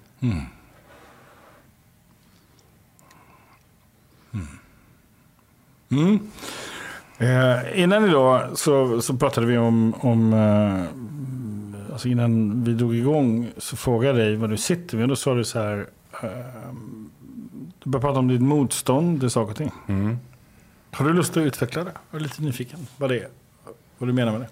[7.17, 10.85] Eh, innan idag så, så pratade vi om, om eh,
[11.95, 15.03] alltså innan vi drog igång så frågade jag dig vad du sitter med.
[15.03, 15.88] Och då sa du så här,
[16.21, 17.10] ehm,
[17.84, 19.71] du börjar prata om ditt motstånd till saker och ting.
[19.88, 20.17] Mm.
[20.91, 21.91] Har du lust att utveckla det?
[22.12, 23.27] Jag är lite nyfiken vad det är.
[23.97, 24.49] Vad du menar med det.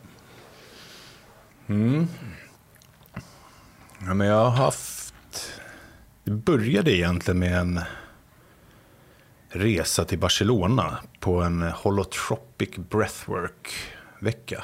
[1.73, 2.07] Mm.
[4.05, 5.13] Ja, men jag har haft...
[6.23, 7.79] Det började egentligen med en
[9.49, 14.63] resa till Barcelona på en holotropic breathwork-vecka.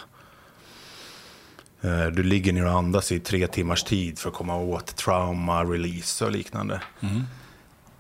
[1.82, 5.64] Eh, Du ligger ner och andas i tre timmars tid för att komma åt trauma,
[5.64, 6.82] release och liknande.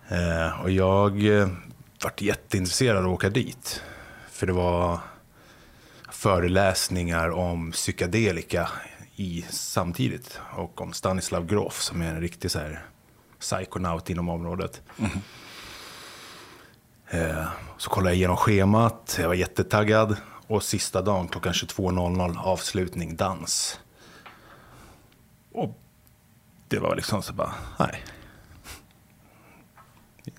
[0.10, 1.48] Eh, Och jag eh,
[2.04, 3.84] vart jätteintresserad av att åka dit.
[4.32, 5.00] För det var
[6.12, 8.70] föreläsningar om psykedelika
[9.16, 10.40] i, samtidigt.
[10.56, 12.86] Och om Stanislav Grof som är en riktig så här,
[13.40, 14.82] psykonaut inom området.
[17.10, 17.46] Eh,
[17.78, 20.18] så kollade jag igenom schemat, jag var jättetaggad.
[20.50, 23.80] Och sista dagen klockan 22.00 avslutning dans.
[25.52, 25.80] Och
[26.68, 28.04] det var liksom så bara, nej.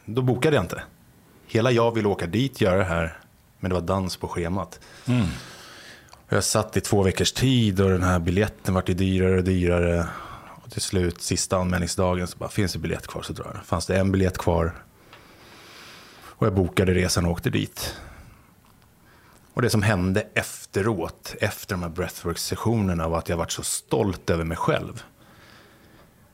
[0.05, 0.83] Då bokade jag inte.
[1.47, 3.19] Hela jag ville åka dit, göra det här.
[3.61, 4.81] Men det var dans på schemat.
[6.27, 9.45] Och Jag satt i två veckors tid och den här biljetten vart ju dyrare och
[9.45, 10.07] dyrare.
[10.63, 13.65] Och till slut, sista anmälningsdagen, så bara, finns det biljett kvar så drar jag.
[13.65, 14.85] Fanns det en biljett kvar.
[16.23, 17.97] Och jag bokade resan och åkte dit.
[19.61, 24.31] Och det som hände efteråt, efter de här breathwork-sessionerna, var att jag varit så stolt
[24.31, 25.03] över mig själv.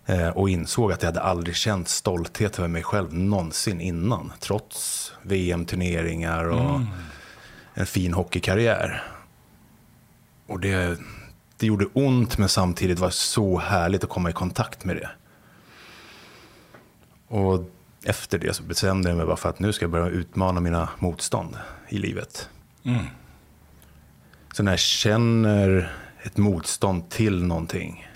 [0.07, 4.33] Eh, Och insåg att jag hade aldrig känt stolthet över mig själv någonsin innan.
[4.41, 6.81] Trots VM-turneringar och
[7.75, 9.03] en fin hockeykarriär.
[10.47, 10.99] Och det,
[11.57, 15.11] det gjorde ont men samtidigt var det så härligt att komma i kontakt med det.
[17.29, 17.71] Och
[18.05, 20.89] efter det så bestämde jag mig bara för att nu ska jag börja utmana mina
[20.99, 21.59] motstånd
[21.89, 22.49] i livet.
[24.53, 28.09] Så när jag känner ett motstånd till någonting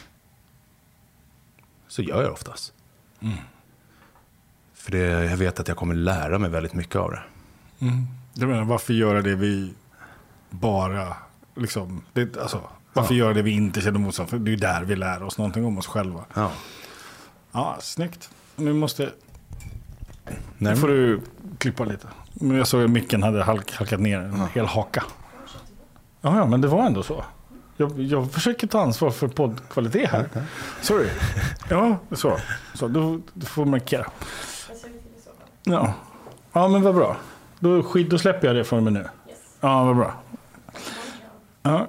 [1.89, 2.73] så gör jag oftast.
[4.75, 7.23] För det, jag vet att jag kommer lära mig väldigt mycket av det.
[8.35, 9.75] Jag menar, varför göra det vi
[10.51, 11.17] bara...
[11.57, 14.31] Liksom, det, alltså, varför göra det vi inte känner motstånd?
[14.31, 16.25] För det är där vi lär oss någonting om oss själva.
[16.35, 16.53] Ja.
[17.53, 18.31] Ja, snyggt.
[18.57, 19.13] Nu måste...
[20.25, 21.21] Nej, Nu får du
[21.61, 22.07] klippa lite.
[22.33, 25.05] Men jag såg att micken hade halk, halkat ner en hel haka.
[26.21, 27.25] Ja, ja, men det var ändå så.
[27.77, 30.29] Jag, jag försöker ta ansvar för poddkvalitet här.
[30.83, 31.09] Sorry.
[31.71, 32.37] Ja, så.
[32.75, 34.07] så du, du får markera.
[35.65, 35.95] Ja.
[36.53, 37.17] ja, men vad bra.
[37.59, 39.09] Då, skit, då släpper jag det från och med nu.
[39.61, 40.15] Ja, vad bra.
[41.63, 41.89] Ja.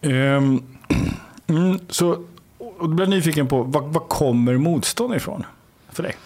[0.00, 0.62] Ehm,
[1.46, 2.24] mm, så
[2.80, 5.46] och då blir jag nyfiken på, var, var kommer motstånd ifrån
[5.92, 6.16] för dig?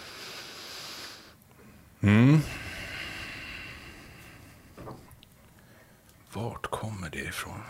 [6.35, 7.61] Vart kommer det ifrån?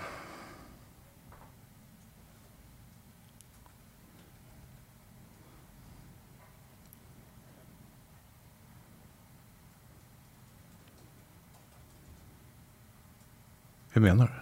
[13.90, 14.34] Hur menar du?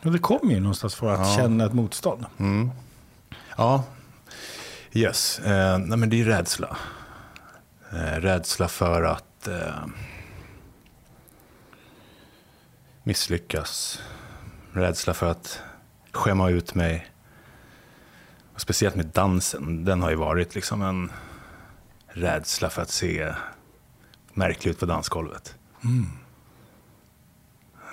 [0.00, 2.26] Ja, det kommer ju någonstans för att känna ett motstånd.
[3.56, 3.84] Ja,
[4.92, 5.38] yes.
[5.38, 6.76] Eh, nej, men det är rädsla.
[7.92, 9.86] Eh, rädsla för att eh,
[13.04, 14.02] misslyckas.
[14.72, 15.60] Rädsla för att
[16.12, 17.06] skämma ut mig.
[18.54, 19.84] Och speciellt med dansen.
[19.84, 21.12] Den har ju varit liksom en
[22.08, 23.34] rädsla för att se
[24.34, 25.54] märklig ut på dansgolvet.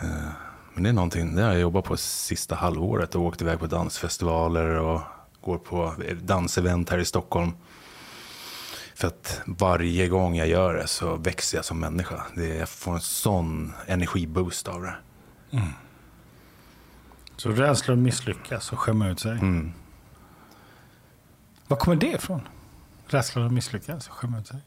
[0.01, 0.29] Eh,
[0.73, 3.67] Men det är någonting, det har jag jobbat på sista halvåret och åkt iväg på
[3.67, 5.01] dansfestivaler och
[5.41, 7.51] går på dansevent här i Stockholm.
[9.01, 12.25] För att varje gång jag gör det så växer jag som människa.
[12.35, 14.95] Det, jag får en sån energiboost av det.
[17.35, 19.31] Så rädsla att misslyckas och skämma ut sig.
[19.31, 19.73] Mm.
[21.67, 22.41] Var kommer det ifrån?
[23.07, 24.59] Rädsla att misslyckas och skämma ut sig.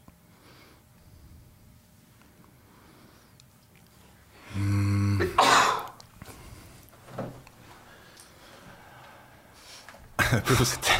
[10.45, 10.91] Prosit.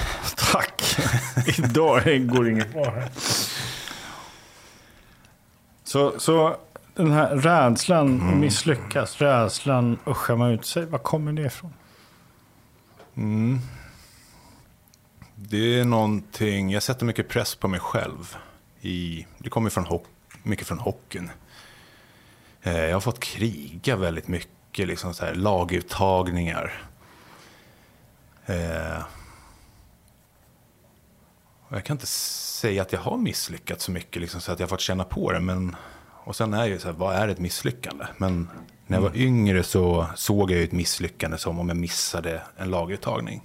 [1.57, 3.09] Idag går inget bra här.
[5.83, 6.57] Så, så
[6.95, 11.73] den här rädslan att misslyckas, rädslan att skämma ut sig, var kommer det ifrån?
[15.35, 18.35] Det är någonting, jag sätter mycket press på mig själv.
[18.81, 20.05] I, det kommer från hock,
[20.43, 21.31] mycket från hockeyn.
[22.61, 26.73] Eh, Jag har fått kriga väldigt mycket, liksom så här, laguttagningar.
[31.75, 34.69] Jag kan inte säga att jag har misslyckats så mycket, liksom, så att jag har
[34.69, 35.39] fått känna på det.
[35.39, 35.75] Men,
[36.23, 38.05] och sen är det så här, vad är ett misslyckande?
[38.17, 38.49] Men
[38.87, 42.69] när jag var yngre så såg jag ju ett misslyckande som om jag missade en
[42.69, 43.41] laguttagning.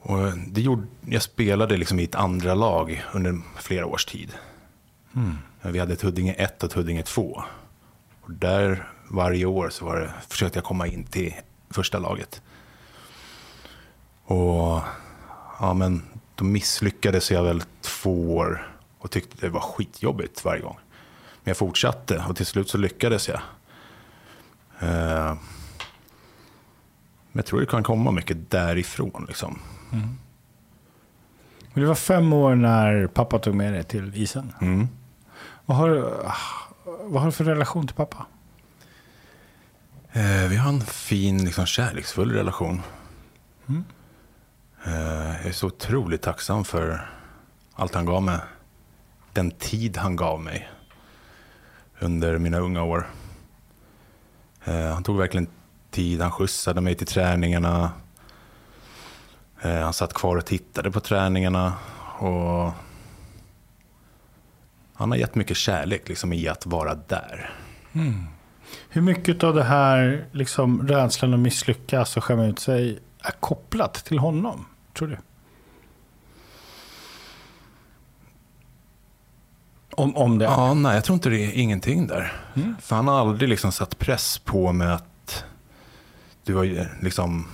[0.00, 4.34] Och det gjorde, jag spelade liksom i ett andra lag under flera års tid.
[5.62, 7.42] Vi hade ett Huddinge 1 och ett Huddinge 2.
[8.20, 11.34] Och där varje år så var det, försökte jag komma in till
[11.70, 12.42] första laget.
[14.24, 14.80] Och
[15.60, 16.02] ja, men
[16.34, 20.76] då misslyckades jag väl två år och tyckte det var skitjobbigt varje gång.
[21.44, 23.40] Men jag fortsatte och till slut så lyckades jag.
[24.80, 25.34] Eh,
[27.32, 29.24] men jag tror det kan komma mycket därifrån.
[29.28, 29.58] Liksom.
[31.72, 34.52] Men det var fem år när pappa tog med dig till isen.
[34.60, 34.88] Mm.
[35.66, 36.12] Vad, har, du-
[37.02, 38.26] vad har du för relation till pappa?
[40.12, 42.82] Eh, vi har en fin, liksom, kärleksfull relation.
[43.68, 43.74] Eh,
[44.84, 47.10] Eh, jag är så otroligt tacksam för
[47.74, 48.38] allt han gav mig.
[49.32, 50.68] Den tid han gav mig
[51.98, 53.06] under mina unga år.
[54.64, 55.46] Eh, han tog verkligen
[55.90, 56.20] tid.
[56.20, 57.90] Han skjutsade mig till träningarna.
[59.62, 61.74] Eh, han satt kvar och tittade på träningarna.
[62.18, 62.72] Och
[64.94, 67.50] han har gett mycket kärlek liksom, i att vara där.
[67.92, 68.24] Mm.
[68.88, 73.94] Hur mycket av det här liksom, rädslan att misslyckas och skämma ut sig är kopplat
[73.94, 74.66] till honom?
[74.94, 75.18] Tror du?
[79.90, 80.50] Om, om det är.
[80.50, 82.32] Ja, nej, jag tror inte det är ingenting där.
[82.80, 85.44] För han har aldrig liksom satt press på mig att
[86.44, 87.48] du har ju liksom...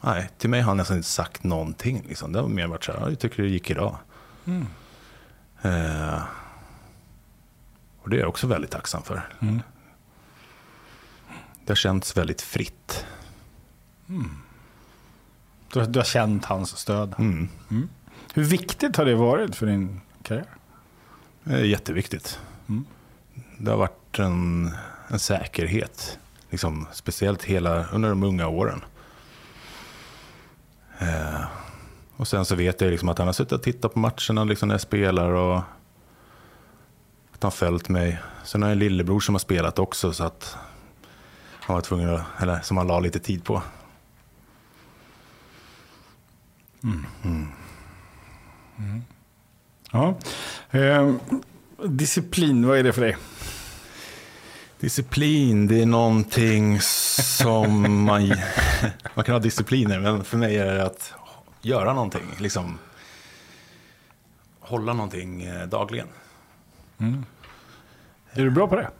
[0.00, 2.04] Nej, till mig har han nästan inte sagt någonting.
[2.08, 2.32] Liksom.
[2.32, 3.96] Det har mer varit så här, "Ja, jag tycker det gick idag.
[5.62, 6.22] Eh,
[8.02, 9.28] och det är jag också väldigt tacksam för.
[11.64, 13.06] Det har känts väldigt fritt.
[15.74, 17.14] Du, har- du har känt hans stöd.
[17.18, 17.48] Mm.
[18.34, 20.46] Hur viktigt har det varit för din karriär?
[21.64, 22.40] Jätteviktigt.
[23.58, 24.70] Det har varit en,
[25.08, 26.18] en säkerhet.
[26.50, 28.84] Liksom, speciellt hela, under de unga åren.
[30.98, 31.40] Eh,
[32.16, 34.68] och sen så vet jag liksom att han har suttit och tittat på matcherna liksom
[34.68, 35.30] när jag spelar.
[35.30, 35.58] Och
[37.34, 38.18] att han följt mig.
[38.44, 40.12] Sen har jag en lillebror som har spelat också.
[40.12, 40.56] Så att
[41.60, 43.62] han var tvungen att, eller som han la lite tid på.
[49.92, 50.14] Ja.
[50.70, 51.14] Eh,
[51.88, 53.16] disciplin, vad är det för dig?
[54.80, 58.28] Disciplin, det är någonting som man...
[59.14, 61.14] Man kan ha discipliner, men för mig är det att
[61.62, 62.22] göra någonting.
[62.38, 62.78] Liksom,
[64.60, 66.06] hålla någonting eh, dagligen.
[68.32, 68.90] Är du bra på det?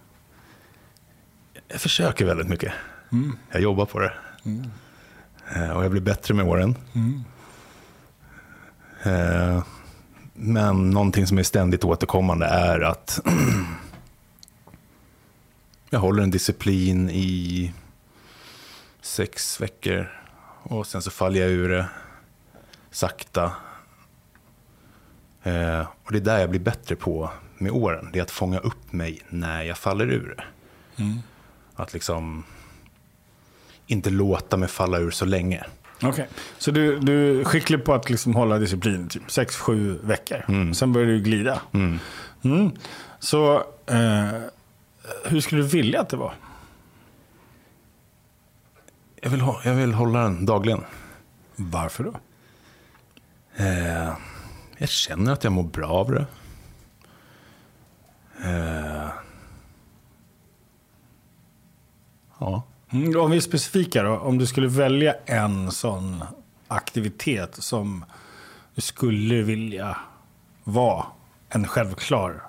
[1.68, 2.72] Jag försöker väldigt mycket.
[3.50, 4.12] Jag jobbar på det.
[5.54, 6.76] Eh, Och jag blir bättre med åren.
[6.94, 7.00] Eh,
[10.34, 13.20] Men någonting som är ständigt återkommande är att
[15.90, 17.72] jag håller en disciplin i
[19.00, 20.20] sex veckor.
[20.62, 21.86] Och sen så faller jag ur det
[22.90, 23.52] sakta.
[25.42, 28.08] Eh, Och det är där jag blir bättre på med åren.
[28.12, 30.44] Det är att fånga upp mig när jag faller ur det.
[31.74, 32.44] Att liksom
[33.86, 35.64] inte låta mig falla ur så länge.
[36.04, 36.28] Okej.
[36.58, 40.72] Så du, du är skicklig på att liksom hålla disciplin typ 6-7 veckor.
[40.74, 41.62] Sen börjar du glida.
[42.42, 42.70] Mm.
[43.18, 43.54] Så
[43.86, 44.28] eh,
[45.24, 46.34] hur skulle du vilja att det var?
[49.20, 50.84] Jag vill, ha, jag vill hålla den dagligen.
[51.56, 52.14] Varför då?
[53.56, 54.12] Eh,
[54.78, 56.26] jag känner att jag mår bra av det.
[58.44, 59.08] Eh,
[62.40, 62.62] ja.
[62.94, 64.18] Mm, om vi är specifika då.
[64.18, 66.24] Om du skulle välja en sån
[66.68, 68.04] aktivitet som
[68.74, 69.96] du skulle vilja
[70.64, 71.06] vara
[71.48, 72.42] en självklar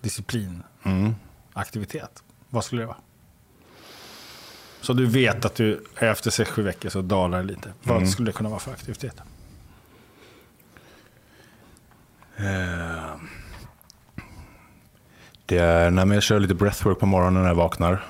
[0.00, 2.22] disciplinaktivitet.
[2.48, 2.96] Vad skulle det vara?
[4.80, 7.72] Så du vet att du efter 6-7 veckor så dalar lite.
[7.82, 9.22] Vad skulle det kunna vara för aktivitet?
[12.36, 13.14] Eh,
[15.46, 18.04] det är när jag kör lite breathwork på morgonen när jag vaknar.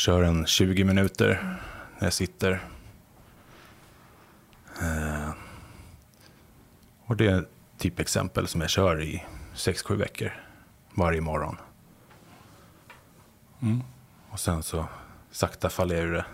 [0.00, 1.58] Kör en 20 minuter
[1.98, 2.60] när jag sitter.
[4.82, 5.30] Eh,
[7.04, 7.44] och det är
[7.78, 9.24] typ exempel som jag kör i
[9.54, 10.32] 6-7 veckor
[10.94, 11.56] varje morgon.
[14.30, 14.86] Och sen så
[15.30, 16.24] sakta faller jag ur det.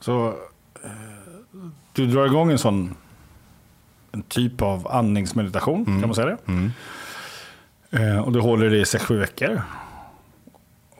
[0.00, 0.28] Så
[0.84, 0.90] eh,
[1.92, 2.94] du drar igång en sån
[4.12, 6.38] en typ av andningsmeditation, kan man säga det?
[7.90, 9.62] Eh, och du håller det i 6-7 veckor.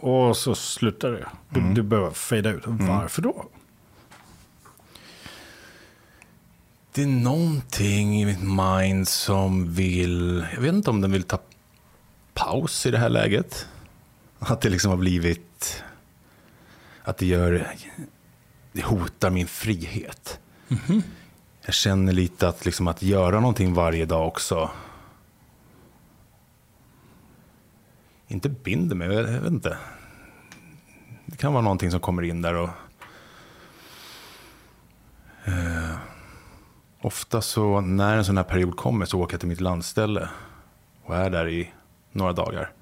[0.01, 1.27] Och så slutar det.
[1.49, 2.63] Du, du börjar fejda ut.
[2.67, 3.45] Varför då?
[6.93, 11.39] Det är någonting i mitt mind som vill, jag vet inte om den vill ta
[12.35, 13.67] paus i det här läget.
[14.39, 15.83] Att det liksom har blivit,
[17.03, 17.69] att det gör,
[18.73, 20.39] det hotar min frihet.
[21.65, 24.71] Jag känner lite att, liksom, att göra någonting varje dag också.
[28.29, 29.79] Inte binder mig, jag vet inte.
[31.27, 32.71] Det kan vara någonting som kommer in där och...
[35.45, 35.97] Eh,
[37.01, 40.29] ofta så, när en sån här period kommer så åker jag till mitt landställe.
[41.05, 41.73] Och är där i
[42.13, 42.73] några dagar.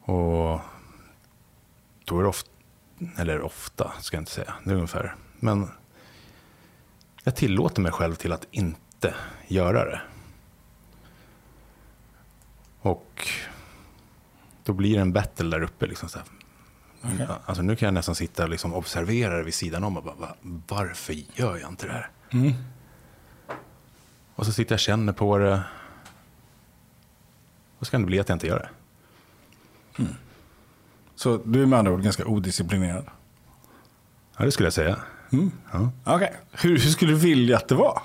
[0.00, 0.60] Och
[2.04, 2.50] då är det ofta,
[3.18, 5.14] eller ofta ska jag inte säga, det är ungefär.
[5.40, 5.68] Men
[7.24, 9.14] jag tillåter mig själv till att inte
[9.48, 10.00] göra det.
[12.84, 13.28] Och
[14.64, 15.86] då blir det en battle där uppe.
[15.86, 16.18] Liksom så.
[17.02, 17.26] Okej.
[17.46, 20.14] Alltså nu kan jag nästan sitta och liksom observera det vid sidan om och bara,
[20.14, 20.36] "Va-
[20.68, 22.10] varför gör jag inte det här?
[22.30, 22.52] Mm.
[24.34, 25.62] Och så sitter jag och känner på det.
[27.78, 28.58] Och så kan det bli att jag inte gör
[29.96, 30.06] det.
[31.14, 33.04] Så du är med andra ord ganska odisciplinerad?
[34.36, 34.98] Ja, det skulle jag säga.
[35.72, 35.90] Ja.
[36.04, 36.32] Okej.
[36.52, 38.02] Hur, hur skulle du vilja att det var?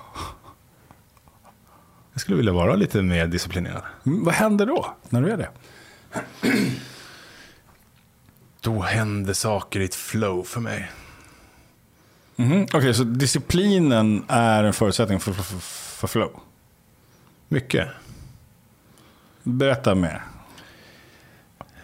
[2.20, 3.82] Jag skulle vilja vara lite mer disciplinerad.
[4.05, 5.49] Mm, vad händer då, när du är det?
[8.61, 10.91] Då händer saker i ett flow för mig.
[12.36, 12.67] Mhm.
[12.74, 15.59] Okej, så disciplinen är en förutsättning för, för,
[15.99, 16.39] för flow?
[17.47, 17.88] Mycket.
[19.43, 20.24] Berätta mer.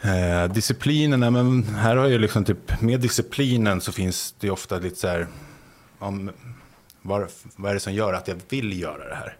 [0.01, 4.79] Eh, disciplinen, nej, men här har jag liksom typ, med disciplinen så finns det ofta
[4.79, 5.27] lite så här,
[5.99, 6.31] om,
[7.01, 9.37] var, vad är det som gör att jag vill göra det här?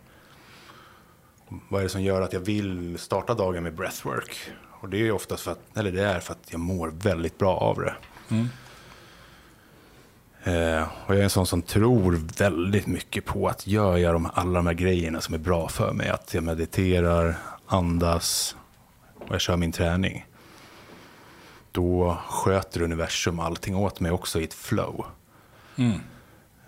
[1.69, 4.37] Vad är det som gör att jag vill starta dagen med breathwork?
[4.71, 7.57] Och det är oftast för att, eller det är för att jag mår väldigt bra
[7.57, 7.95] av det.
[10.43, 14.29] Eh, och jag är en sån som tror väldigt mycket på att gör jag de,
[14.33, 17.35] alla de här grejerna som är bra för mig, att jag mediterar,
[17.65, 18.55] andas
[19.19, 20.25] och jag kör min träning
[21.75, 25.05] då sköter universum allting åt mig också i ett flow.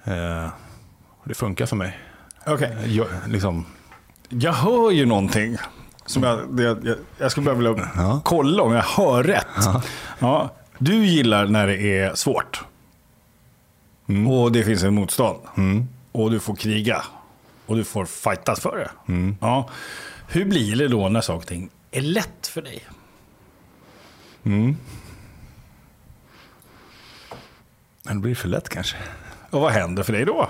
[0.04, 0.50] Eh,
[1.10, 2.00] och det funkar för mig.
[2.46, 2.96] Okej.
[2.96, 3.66] Jag, liksom,
[4.30, 5.58] Jag hör ju någonting.
[6.06, 8.22] Som jag, jag, jag skulle bara vilja Ja.
[8.26, 9.46] kolla om jag hör rätt.
[10.20, 10.54] Ja.
[10.78, 12.64] Du gillar när det är svårt.
[14.30, 15.40] Och det finns en motstånd.
[16.12, 17.04] Och du får kriga.
[17.66, 19.14] Och du får fightas för det.
[19.42, 19.70] Ja.
[20.28, 22.84] Hur blir det då när saker och ting är lätt för dig?
[28.04, 28.98] det blir för lätt kanske.
[29.50, 30.50] Och vad händer för dig då?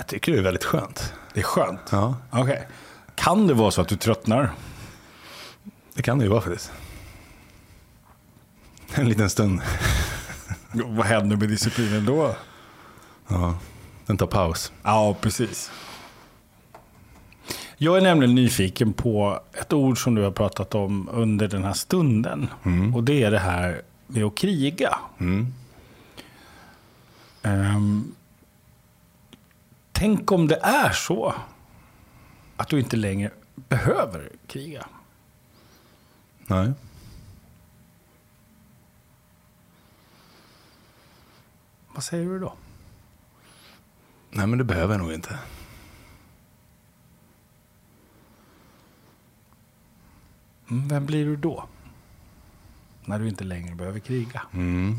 [0.00, 1.12] Jag tycker det är väldigt skönt.
[1.34, 1.80] Det är skönt.
[1.92, 2.68] Ja, Okej.
[3.14, 4.52] Kan det vara så att du tröttnar?
[5.94, 6.72] det kan det ju vara faktiskt.
[8.94, 9.60] En liten stund.
[10.72, 12.34] Vad händer med disciplinen då?
[13.28, 13.58] Ja,
[14.06, 14.72] den tar paus.
[14.82, 15.70] Ja, precis.
[17.76, 21.72] Jag är nämligen nyfiken på ett ord som du har pratat om under den här
[21.72, 22.48] stunden.
[22.94, 24.98] Och det är det här med att kriga.
[27.42, 28.14] Ehm,
[30.00, 31.34] tänk om det är så
[32.56, 34.86] att du inte längre behöver kriga.
[36.46, 36.72] Nej.
[41.94, 42.54] Vad säger du då?
[44.30, 45.38] Nej, men det behöver jag nog inte.
[50.70, 51.68] Mm, Vem blir du då?
[53.04, 54.42] När du inte längre behöver kriga.
[54.52, 54.98] Mm.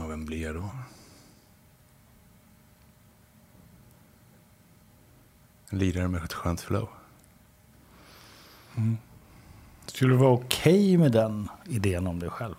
[0.00, 0.70] Ja, vem blir jag då?
[5.70, 6.88] En lirare med ett skönt flow.
[9.86, 12.54] Skulle du vara okej med den idén om dig själv?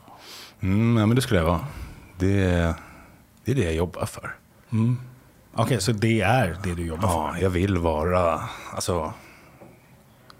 [0.59, 1.67] Mm, ja, men det skulle jag vara.
[2.17, 2.35] Det,
[3.43, 4.35] det är det jag jobbar för.
[5.53, 7.17] Okej, så det är det du jobbar för?
[7.17, 9.13] Ja, jag vill vara, alltså.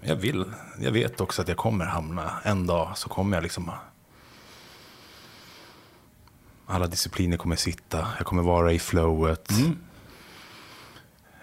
[0.00, 0.44] Jag vill,
[0.80, 3.70] jag vet också att jag kommer hamna, en dag så kommer jag liksom.
[6.66, 9.50] Alla discipliner kommer sitta, jag kommer vara i flowet.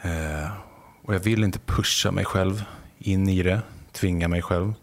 [0.02, 0.50] Eh,
[1.02, 2.64] och jag vill inte pusha mig själv
[2.98, 3.62] in i det,
[3.92, 4.74] tvinga mig själv.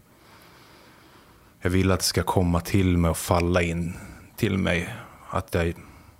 [1.61, 3.97] Jag vill att det ska komma till mig och falla in
[4.35, 4.95] till mig.
[5.29, 5.73] Att jag,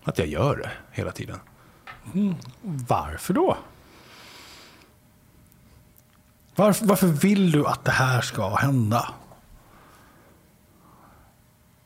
[0.04, 1.40] att jag gör det hela tiden.
[2.62, 3.58] Varför då?
[6.56, 9.14] Varför, varför vill du att det här ska hända?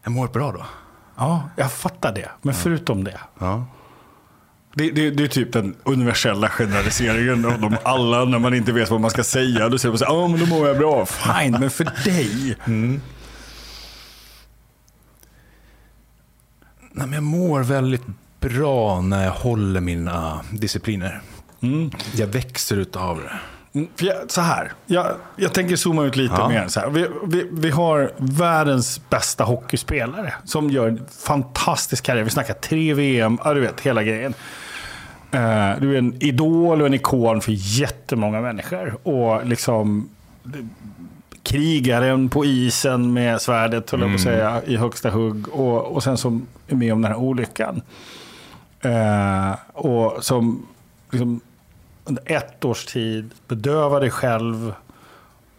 [0.03, 0.65] Jag mår bra då.
[1.17, 2.29] Ja, jag fattar det.
[2.41, 3.19] Men förutom det.
[3.39, 3.65] Ja.
[4.73, 8.89] Det, det, det är typ den universella generaliseringen av dem alla när man inte vet
[8.89, 9.69] vad man ska säga.
[9.69, 11.05] Då säger man så här, ja men då mår jag bra.
[11.05, 12.57] Fine, men för dig.
[16.91, 18.03] Nej, men jag mår väldigt
[18.39, 21.21] bra när jag håller mina discipliner.
[22.15, 23.39] Jag växer utav det.
[23.73, 26.49] Mm, jag, så här, jag, jag tänker zooma ut lite Ja.
[26.49, 26.67] mer.
[26.67, 26.89] Så här.
[26.89, 32.23] Vi, vi, vi har världens bästa hockeyspelare som gör en fantastisk karriär.
[32.23, 34.33] Vi snackar tre VM, ja, du vet hela grejen.
[35.31, 39.07] Eh, du är en idol och en ikon för jättemånga människor.
[39.07, 40.09] Och liksom
[41.43, 45.47] krigaren på isen med svärdet, höll jag på att säga, i högsta hugg.
[45.49, 47.81] Och, och sen som är med om den här olyckan.
[48.81, 50.67] Eh, och som
[51.11, 51.41] liksom,
[52.25, 54.73] ett års tid bedövar dig själv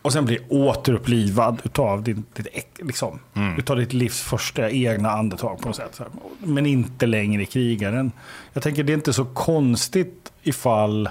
[0.02, 3.18] och sen blir återupplivad utav, din, ditt, liksom,
[3.58, 6.00] utav ditt livs första egna andetag på något sätt.
[6.38, 8.12] Men inte längre krigaren.
[8.52, 11.08] Jag tänker det är inte så konstigt ifall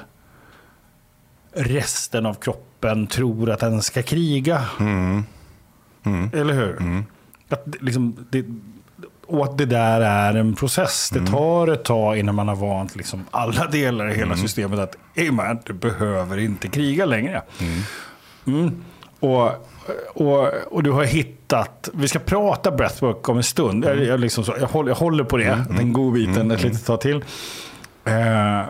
[1.53, 4.65] resten av kroppen tror att den ska kriga.
[6.33, 7.03] Eller hur?
[7.49, 8.45] Att, det- liksom, det,
[9.32, 11.09] och att det där är en process.
[11.13, 14.95] Det tar ett tag innan man har vant liksom alla delar i hela systemet att
[15.15, 17.41] hey man, du behöver inte kriga längre.
[18.47, 18.84] Mm.
[19.19, 19.51] Och,
[20.13, 23.86] och, och du har hittat, vi ska prata breathwork om en stund.
[23.86, 27.01] Jag, jag, liksom så, jag, håller, jag håller på det, den godbiten ett litet tag
[27.01, 27.23] till.
[28.05, 28.61] Eh,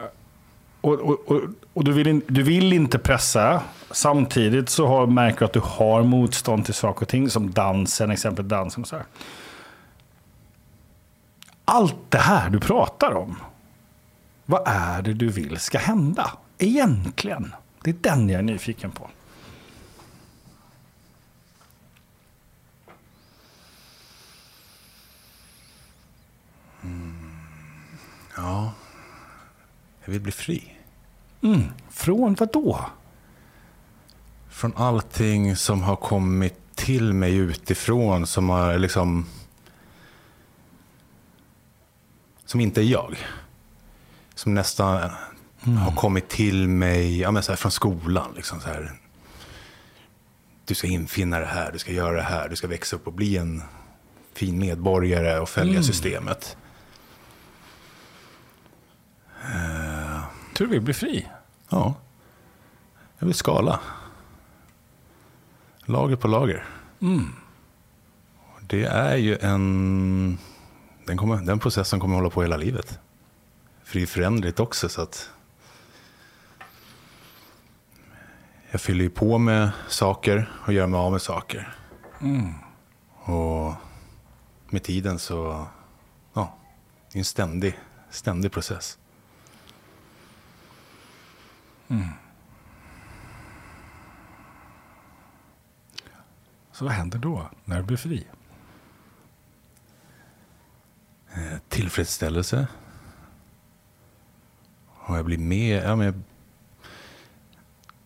[0.82, 1.42] och, och, och,
[1.74, 3.62] och du, vill in, du vill inte pressa.
[3.92, 7.30] Samtidigt så har, märker du att du har motstånd till saker och ting.
[7.30, 8.84] Som dansen, exempel dansen.
[8.84, 9.06] Och så här.
[11.72, 13.38] Allt det här du pratar om.
[14.46, 16.32] Vad är det du vill ska hända?
[16.58, 17.54] Egentligen.
[17.84, 19.10] Det är den jag är nyfiken på.
[28.38, 28.74] Ja,
[30.06, 30.74] jag vill bli fri.
[31.90, 32.86] Från vad då?
[34.50, 39.26] Från allting som har kommit till mig utifrån som har liksom...
[42.52, 43.18] Som inte är jag.
[44.36, 45.12] Som nästan
[45.78, 48.34] har kommit till mig ja, men så här, från skolan.
[48.36, 48.92] Liksom så här.
[50.66, 53.14] Du ska infinna det här, du ska göra det här, du ska växa upp och
[53.14, 53.64] bli en
[54.34, 56.58] fin medborgare och följa systemet.
[60.54, 61.28] Tror du vill bli fri?
[61.70, 61.96] Ja,
[63.20, 63.80] jag vill skala.
[65.86, 66.66] Lager på lager.
[68.56, 70.38] Och Det är ju en...
[71.12, 73.00] Den, kommer, den processen kommer hålla på hela livet.
[73.84, 75.30] För det är förändligt också så att...
[78.72, 81.76] Jag fyller ju på med saker och gör mig av med saker.
[83.16, 83.74] Och
[84.70, 85.68] med tiden så...
[86.34, 86.58] Ja,
[87.12, 88.98] det är en ständig, ständig process.
[96.72, 98.28] Så vad händer då när du blir fri?
[101.36, 102.68] Eh, tillfredsställelse.
[104.88, 106.16] Och jag blir mer, ja men jag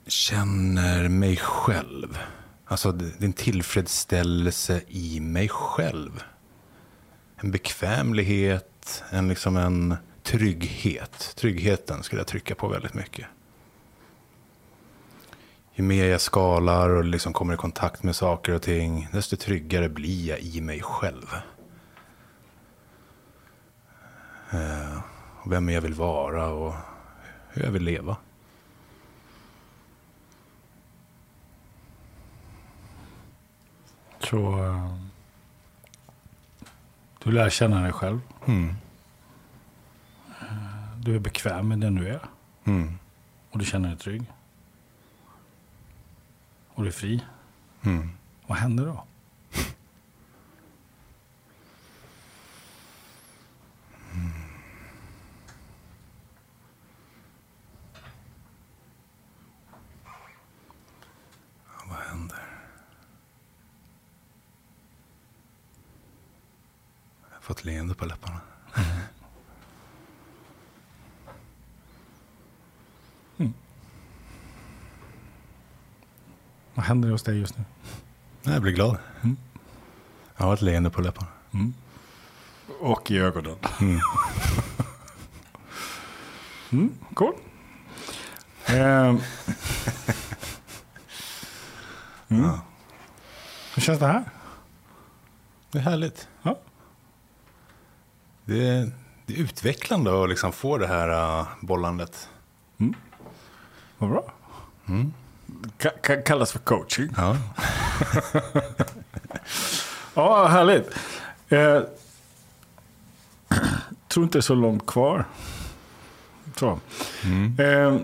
[0.07, 2.17] känner mig själv.
[2.65, 6.23] Alltså det är en tillfredsställelse i mig själv.
[7.35, 11.33] En bekvämlighet, en liksom en trygghet.
[11.35, 13.25] Tryggheten skulle jag trycka på väldigt mycket.
[15.73, 19.89] Ju mer jag skalar och liksom kommer i kontakt med saker och ting, desto tryggare
[19.89, 21.35] blir jag i mig själv.
[24.44, 24.44] Eh,
[25.43, 26.73] och vem jag vill vara och
[27.49, 28.17] hur jag vill leva.
[34.19, 34.93] Så eh,
[37.23, 38.19] du lär känna dig själv.
[38.45, 38.75] Mm.
[40.41, 42.19] Eh, Du är bekväm med den du är.
[42.63, 42.97] Mm.
[43.51, 44.23] Och du känner dig trygg.
[46.73, 47.23] Och du är fri.
[47.81, 48.09] Mm.
[48.47, 49.03] Vad händer då?
[67.55, 68.39] Fått leende på läpparna.
[76.73, 77.63] Vad händer hos dig just nu?
[78.43, 78.97] Jag blir glad.
[80.37, 81.31] Jag har ett leende på läpparna.
[82.79, 83.55] Och i ögonen.
[86.71, 87.35] Mm, cool.
[88.65, 89.21] Ehm.
[92.27, 92.57] Mm.
[93.75, 94.23] Hur känns det här?
[95.71, 96.27] Det är härligt.
[96.41, 96.59] Ja.
[98.45, 98.91] Det är,
[99.25, 102.29] det är utvecklande att liksom få det här uh, bollandet.
[103.97, 104.33] Vad bra.
[105.79, 107.09] Ka- ka- kallas för coaching.
[107.17, 107.37] Ja.
[110.17, 110.89] Ja, härligt.
[111.49, 111.79] Eh,
[114.07, 115.25] tror inte det är så långt kvar.
[116.55, 116.79] Så.
[117.59, 117.97] Eh,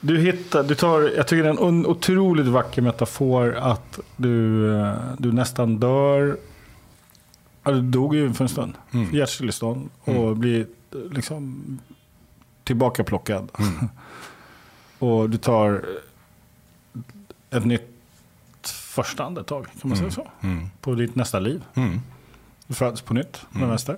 [0.00, 4.94] Du hittar, du tar, jag tycker det är en otroligt vacker metafor att du, eh,
[5.18, 6.36] du nästan dör.
[7.72, 8.74] Du dog ju för en stund.
[8.90, 9.14] Mm.
[9.14, 9.90] Hjärtstillestånd.
[10.00, 10.38] Och mm.
[10.38, 10.66] blir
[11.10, 11.62] liksom
[12.64, 13.50] tillbakaplockad.
[13.58, 13.88] Mm.
[14.98, 15.84] och du tar
[17.50, 17.94] ett nytt
[18.68, 20.14] första andetag, kan man säga mm.
[20.14, 20.28] så?
[20.40, 20.70] Mm.
[20.80, 21.64] På ditt nästa liv.
[21.74, 22.00] Mm.
[22.66, 23.68] Du föds på nytt med mm.
[23.68, 23.96] vänster.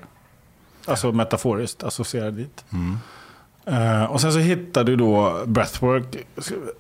[0.86, 2.64] Alltså metaforiskt associerad dit.
[3.68, 6.16] Uh, och sen så hittar du då breathwork.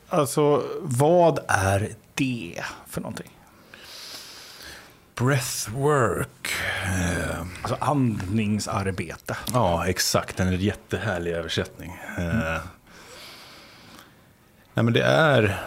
[0.08, 3.30] Alltså vad är det för någonting?
[5.20, 6.52] Breathwork.
[6.86, 9.36] Uh, alltså andningsarbete.
[9.52, 10.40] Ja, exakt.
[10.40, 11.90] En jättehärlig översättning.
[12.18, 12.58] Uh,
[14.74, 15.60] nej, men det är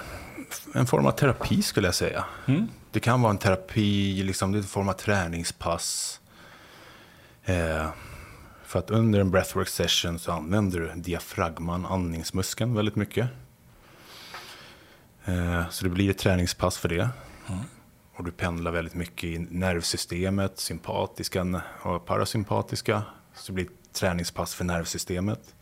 [0.74, 2.26] en form av terapi skulle jag säga.
[2.46, 2.68] Mm.
[2.92, 6.20] Det kan vara en terapi, liksom, det är en form av träningspass.
[7.46, 7.90] Eh,
[8.64, 13.30] för att under en breathwork session så använder du diafragman, andningsmuskeln, väldigt mycket.
[15.26, 17.10] Eh, så det blir ett träningspass för det.
[17.48, 17.62] Mm.
[18.24, 23.04] Och du pendlar väldigt mycket i nervsystemet, sympatiska och parasympatiska.
[23.34, 25.56] Så det blir träningspass för nervsystemet.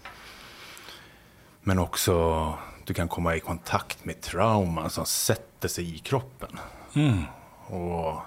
[1.61, 6.59] Men också du kan komma i kontakt med trauman som sätter sig i kroppen.
[6.95, 7.23] Mm.
[7.67, 8.21] Och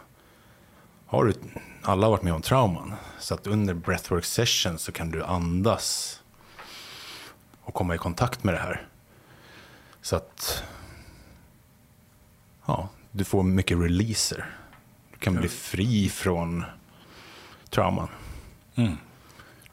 [1.06, 1.34] har du,
[1.82, 2.94] alla har varit med om trauman.
[3.18, 6.20] Så att under breathwork session så kan du andas
[7.60, 8.88] och komma i kontakt med det här.
[10.02, 10.64] Så att
[12.66, 14.44] ja, du får mycket releaser.
[15.10, 16.64] Du kan bli fri från
[17.70, 18.08] trauman.
[18.74, 18.96] Mm.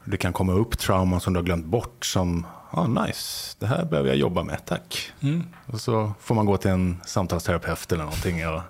[0.04, 3.84] Det kan komma upp trauman som du har glömt bort som ah, nice, det här
[3.84, 5.12] behöver jag jobba med, tack.
[5.20, 5.44] Mm.
[5.66, 8.60] Och så får man gå till en samtalsterapeut eller någonting och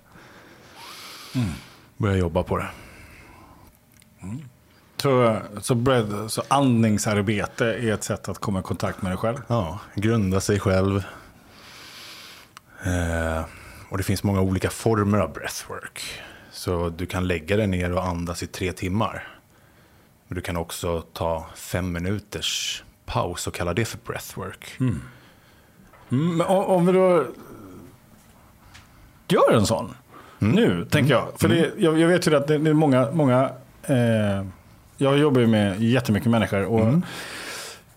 [1.34, 1.48] mm.
[1.96, 2.68] börja jobba på det.
[4.22, 4.40] Mm.
[4.96, 9.38] Så, så, bread, så andningsarbete är ett sätt att komma i kontakt med dig själv?
[9.46, 11.04] Ja, grunda sig själv.
[12.84, 13.44] Eh,
[13.92, 16.02] och det finns många olika former av breathwork.
[16.50, 19.28] Så du kan lägga dig ner och andas i tre timmar.
[20.28, 24.76] Men du kan också ta fem minuters paus och kallar det för breathwork.
[24.80, 25.00] Mm.
[26.10, 27.26] Mm, men om vi då
[29.28, 29.94] gör en sån
[30.40, 30.54] mm.
[30.54, 31.28] nu, tänker jag.
[31.36, 31.70] För det, mm.
[31.76, 33.50] jag, jag, vet ju att det, är många, många
[33.82, 34.46] eh,
[34.96, 36.64] jag jobbar ju med jättemycket människor.
[36.64, 37.02] Och mm.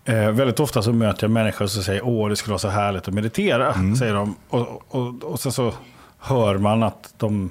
[0.06, 3.08] Eh, väldigt ofta så möter jag människor som säger åh det skulle vara så härligt
[3.08, 3.72] att meditera.
[3.72, 3.96] Mm.
[3.96, 4.36] Säger de.
[4.48, 5.72] Och, och, och sen så
[6.18, 7.50] hör man att de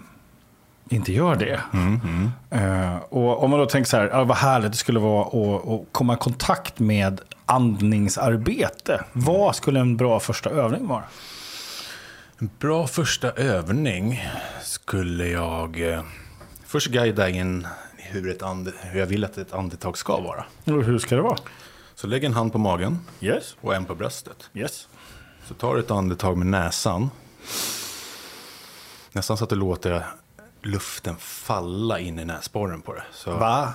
[0.90, 1.62] inte gör det.
[1.74, 2.32] Mm, mm.
[2.66, 5.82] Uh, och om man då tänker så här, vad härligt det skulle vara att, att
[5.92, 9.04] komma i kontakt med andningsarbete.
[9.14, 11.04] Vad skulle en bra första övning vara?
[12.38, 14.26] En bra första övning
[14.62, 16.00] skulle jag uh,
[16.66, 20.46] först guida in hur, ett ande, hur jag vill att ett andetag ska vara.
[20.64, 21.38] Och hur ska det vara?
[21.96, 23.56] Så lägg en hand på magen yes.
[23.62, 24.50] och en på bröstet.
[24.54, 24.88] Yes.
[25.48, 27.10] Så tar du ett andetag med näsan.
[29.12, 30.06] Nästan så att du låter
[30.62, 33.04] luften falla in i näsborren på det.
[33.12, 33.32] Så...
[33.32, 33.74] Va?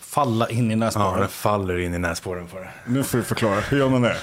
[0.00, 1.12] Falla in i näsborren?
[1.12, 2.70] Ja, den faller in i näsborren på det.
[2.86, 3.60] Nu får du förklara.
[3.60, 4.16] Hur gör man det?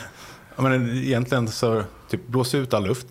[0.56, 3.08] Ja, men egentligen så typ, blås ut all luft.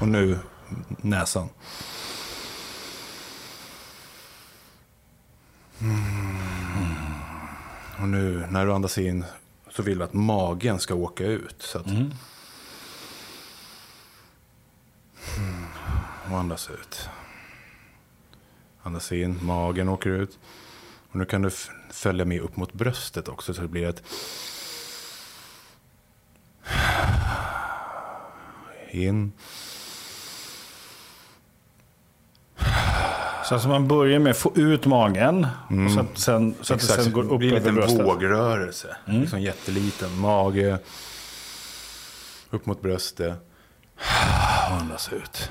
[0.00, 0.38] Och nu
[0.88, 1.48] näsan.
[5.80, 7.08] Mm.
[8.00, 9.24] Och nu när du andas in
[9.70, 11.62] så vill du att magen ska åka ut.
[11.62, 12.12] Så att mm.
[16.30, 17.08] och andas ut.
[18.82, 20.38] Andas in, magen åker ut.
[21.10, 21.50] Och nu kan du
[21.90, 24.02] följa med upp mot bröstet också så det blir ett...
[28.90, 29.32] In.
[33.48, 35.46] Så alltså man börjar med att få ut magen.
[35.70, 35.94] Mm.
[35.94, 38.96] Så att, sen, så att det sen går upp det blir en liten vågrörelse.
[39.06, 39.20] Mm.
[39.20, 40.18] Liksom jätteliten.
[40.18, 40.78] Mage.
[42.50, 43.34] Upp mot bröstet.
[44.80, 45.50] Andas ut.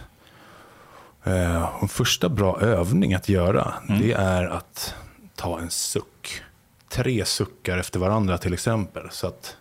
[1.24, 4.02] Eh, en första bra övning att göra, mm.
[4.02, 4.96] det är att
[5.36, 6.42] ta en suck.
[6.90, 9.08] Tre suckar efter varandra till exempel.
[9.12, 9.58] Så att...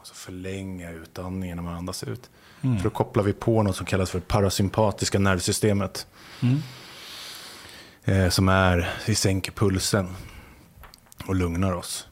[0.00, 2.30] Och så förlänga utandningen när man andas ut.
[2.62, 2.76] Mm.
[2.76, 6.06] För då kopplar vi på något som kallas för parasympatiska nervsystemet.
[6.40, 6.62] Mm.
[8.04, 10.08] Eh, som är, vi sänker pulsen
[11.26, 12.06] och lugnar oss.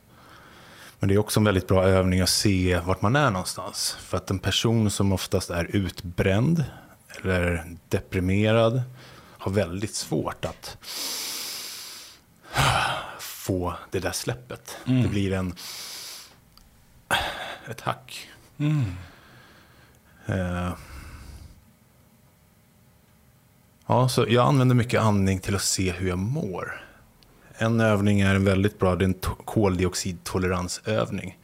[0.99, 3.97] Men det är också en väldigt bra övning att se vart man är någonstans.
[4.01, 6.65] För att en person som oftast är utbränd
[7.17, 8.83] eller deprimerad
[9.39, 10.77] har väldigt svårt att
[13.19, 14.77] få det där släppet.
[14.87, 15.03] Mm.
[15.03, 15.55] Det blir en
[17.71, 18.32] ett hack.
[18.63, 18.85] Mm.
[20.27, 20.73] Eh,
[23.87, 26.85] ja, så jag använder mycket andning till att se hur jag mår.
[27.55, 31.39] En övning är en väldigt bra, det är en to- koldioxidtoleransövning.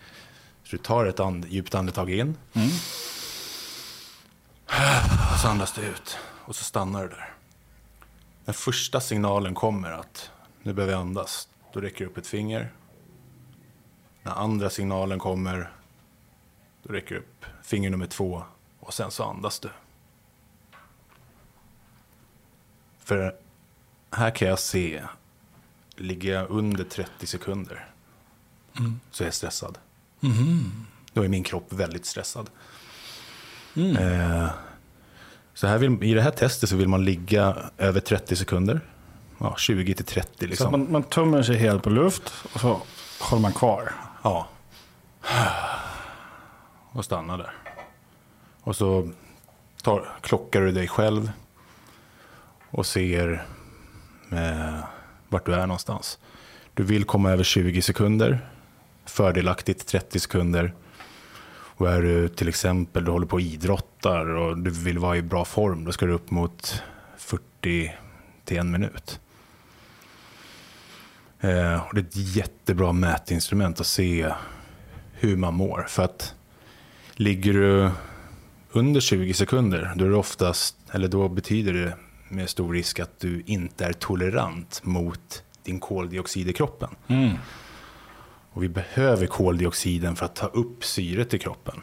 [0.65, 2.37] Så du tar ett and, djupt andetag in.
[2.53, 2.69] Mm.
[5.33, 6.19] Och så andas du ut.
[6.45, 7.35] Och så stannar du där.
[8.45, 10.31] När första signalen kommer att
[10.63, 12.73] nu behöver jag andas, då räcker du upp ett finger.
[14.23, 15.71] När andra signalen kommer,
[16.89, 18.43] då räcker du upp finger nummer två
[18.81, 19.69] och sen så andas du.
[23.05, 23.35] För
[24.11, 25.03] här kan jag se,
[25.97, 27.87] ligger jag under 30 sekunder
[29.11, 29.79] så är jag stressad.
[31.13, 32.51] Då är min kropp väldigt stressad.
[33.99, 34.49] Eh,
[35.55, 38.81] så här vill, i det här testet så vill man ligga över 30 sekunder.
[39.39, 40.67] Ja, 20 till 30 Så liksom.
[40.67, 42.83] att man, man tömmer sig helt på luft och så
[43.21, 43.93] håller man kvar.
[44.23, 44.49] Ja.
[46.93, 47.53] Och stanna där.
[48.61, 49.11] Och så
[49.83, 51.33] tar, klockar du dig själv.
[52.71, 53.47] Och ser
[54.33, 54.79] eh,
[55.29, 56.19] vart du är någonstans.
[56.75, 58.49] Du vill komma över 20 sekunder.
[59.05, 60.75] Fördelaktigt 30 sekunder.
[61.79, 65.23] Och är du till exempel, du håller på och idrottar och du vill vara i
[65.23, 65.85] bra form.
[65.85, 66.83] Då ska du upp mot
[67.17, 67.95] 40
[68.45, 69.21] till en minut.
[71.41, 74.33] Eh, och det är ett jättebra mätinstrument att se
[75.13, 75.87] hur man mår.
[75.89, 76.35] För att
[77.19, 77.91] ligger du
[78.73, 81.97] under 20 sekunder, då är det oftast, eller då betyder det
[82.29, 86.89] med stor risk att du inte är tolerant mot din koldioxid i kroppen.
[88.53, 91.81] Och vi behöver koldioxiden för att ta upp syret i kroppen.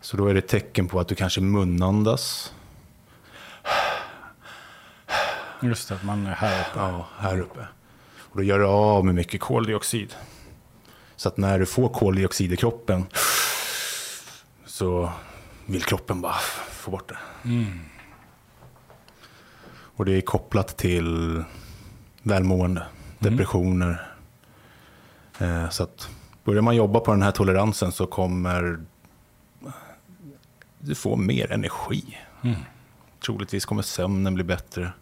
[0.00, 2.52] Så då är det ett tecken på att du kanske munandas.
[5.62, 6.80] Just det, att man är här uppe.
[6.80, 7.66] Ja, här uppe.
[8.18, 10.14] Och då gör du av med mycket koldioxid.
[11.16, 13.06] Så att när du får koldioxid i kroppen
[14.76, 15.10] så
[15.66, 16.34] vill kroppen bara
[16.70, 17.18] få bort det.
[19.96, 21.42] Och det är kopplat till
[22.22, 22.86] välmående,
[23.18, 24.16] depressioner.
[25.38, 26.10] Eh, Så att
[26.44, 28.80] börjar man jobba på den här toleransen så kommer
[30.78, 32.18] du få mer energi.
[33.26, 34.92] Troligtvis kommer sömnen bli bättre.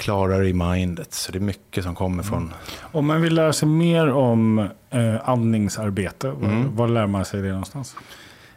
[0.00, 1.14] Klarare i mindet.
[1.14, 2.54] Så det är mycket som kommer från...
[2.92, 4.58] Om man vill lära sig mer om
[4.90, 6.76] eh, andningsarbete, var, Mm.
[6.76, 7.96] var lär man sig det någonstans?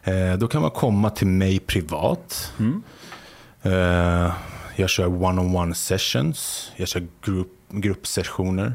[0.02, 2.52] Eh, då kan man komma till mig privat.
[2.58, 2.82] Mm.
[3.62, 4.32] Eh,
[4.76, 6.72] jag kör one-on-one sessions.
[6.76, 8.74] Jag kör grupp, gruppsessioner.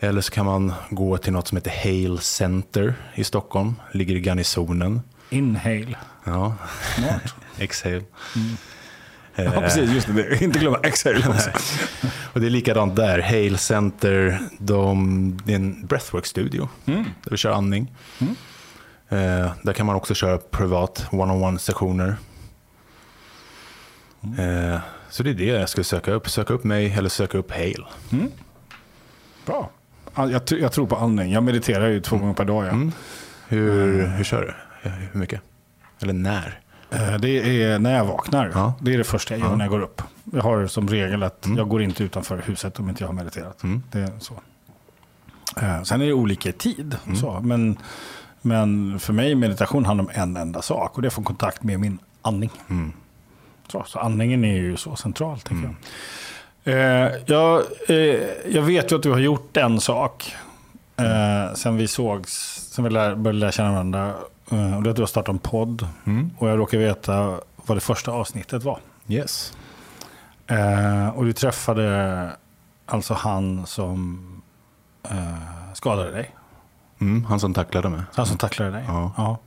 [0.00, 3.74] Eller så kan man gå till något som heter Hale Center i Stockholm.
[3.92, 5.00] Ligger i Garnisonen.
[5.30, 5.96] Inhale.
[6.24, 6.54] Ja,
[6.96, 7.34] Smart.
[7.58, 8.02] exhale.
[9.44, 9.90] Ja, precis.
[9.90, 10.42] Just det.
[10.42, 11.50] Inte glömma exhale också.
[12.32, 13.18] Och det är likadant där.
[13.22, 16.68] Hale Center, de, det är en breathwork-studio.
[16.86, 17.02] Mm.
[17.02, 17.92] Där vi kör andning.
[19.08, 22.16] Eh, där kan man också köra privat one-on-one sessioner.
[24.24, 24.72] Mm.
[24.72, 24.80] Eh,
[25.10, 26.30] så det är det jag skulle söka upp.
[26.30, 27.86] Söka upp mig eller söka upp Hale.
[29.46, 29.70] Bra.
[30.14, 31.32] Ja, Jag, jag tror på andning.
[31.32, 32.64] Jag mediterar ju två gånger per dag.
[32.64, 32.70] Ja.
[32.70, 32.92] Mm.
[33.48, 34.42] Hur, hur kör
[34.82, 34.90] du?
[35.12, 35.40] Hur mycket?
[36.02, 36.60] Eller när?
[36.90, 38.50] Eh, Det är när jag vaknar.
[38.54, 38.74] Ja.
[38.80, 40.02] Det är det första jag gör när jag går upp.
[40.32, 43.62] Jag har som regel att jag går inte utanför huset om inte jag har mediterat.
[43.62, 43.82] Mm.
[43.92, 44.34] Det är så.
[45.60, 46.96] Eh, Sen är det olika i tid.
[47.06, 47.16] Mm.
[47.16, 47.40] Så.
[47.42, 47.76] Men,
[48.42, 51.62] men för mig meditation handlar om en enda sak och det är att få kontakt
[51.62, 52.50] med min andning.
[52.70, 52.92] Mm.
[53.68, 55.74] Så, så andningen är ju så central, tänker jag.
[56.74, 57.62] Eh, jag.
[57.88, 57.96] eh,
[58.48, 60.34] Jag vet ju att du har gjort en sak
[60.96, 62.32] eh, sen vi sågs,
[62.72, 64.14] sen vi lär, började lära känna varandra.
[64.50, 65.88] Eh, och det är att du har startat en podd.
[66.04, 66.30] Mm.
[66.38, 68.80] Och jag råkar veta vad det första avsnittet var.
[69.08, 69.56] Yes.
[70.46, 72.30] Eh, och du träffade
[72.86, 74.24] alltså han som
[75.10, 76.34] eh, skadade dig.
[77.00, 78.02] Mm, han som tacklade mig.
[78.14, 78.84] Han som tacklade dig.
[78.88, 79.38] Ja.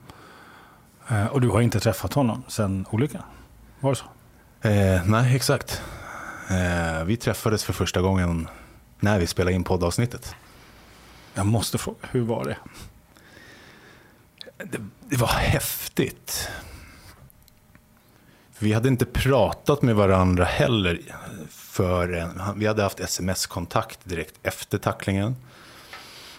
[1.10, 3.24] Eh, och du har inte träffat honom sen olyckan.
[3.80, 4.06] Var det så?
[4.70, 5.82] Eh, nej, exakt.
[6.50, 8.48] Eh, vi träffades för första gången
[9.00, 10.36] när vi spelade in poddavsnittet.
[11.34, 12.58] Jag måste fråga, hur var det?
[14.66, 14.78] Det,
[15.10, 16.50] det var häftigt.
[18.60, 21.00] Vi hade inte pratat med varandra heller
[21.50, 25.36] förrän, vi hade haft sms-kontakt direkt efter tacklingen.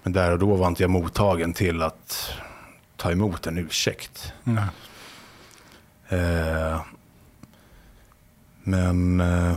[0.03, 2.31] Men där och då var inte jag mottagen till att
[2.97, 4.33] ta emot en ursäkt.
[4.45, 4.65] Nej.
[6.09, 6.81] Eh,
[8.63, 9.57] men eh,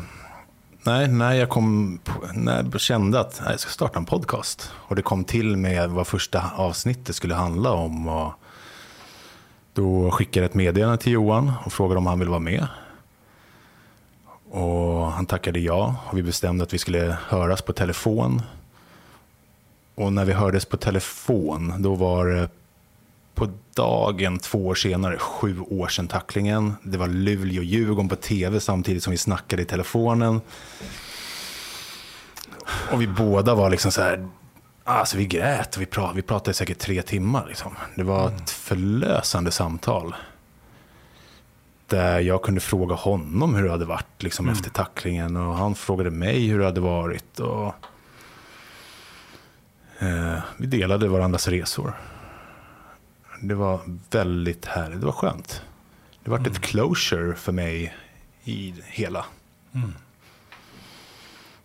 [0.84, 4.72] nej, när jag, kom på, när jag kände att nej, jag ska starta en podcast.
[4.74, 8.08] Och det kom till med vad första avsnittet skulle handla om.
[8.08, 8.34] Och
[9.76, 12.68] då skickade jag ett meddelande till Johan och frågade om han ville vara med.
[14.50, 18.42] Och han tackade ja och vi bestämde att vi skulle höras på telefon.
[19.96, 22.50] Och när vi hördes på telefon, då var det
[23.34, 26.74] på dagen två år senare, sju år sedan tacklingen.
[26.84, 30.42] Det var Luleå och Djurgården på tv samtidigt som vi snackade i telefonen.
[32.92, 34.28] Och vi båda var liksom så här,
[34.86, 37.46] alltså vi grät och vi pratade, vi pratade säkert tre timmar.
[37.48, 37.76] Liksom.
[37.96, 40.16] Det var ett förlösande samtal.
[41.88, 46.12] Där jag kunde fråga honom hur det hade varit liksom, efter tacklingen och han frågade
[46.12, 47.40] mig hur det hade varit.
[47.40, 47.74] Och,
[50.00, 51.94] eh, vi delade varandras resor.
[53.42, 53.80] Det var
[54.12, 55.62] väldigt härligt, det var skönt.
[56.24, 57.96] Det var ett closure för mig
[58.44, 59.26] i hela.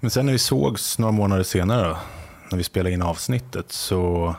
[0.00, 1.96] Men sen när vi sågs några månader senare,
[2.50, 4.34] när vi spelade in avsnittet, så...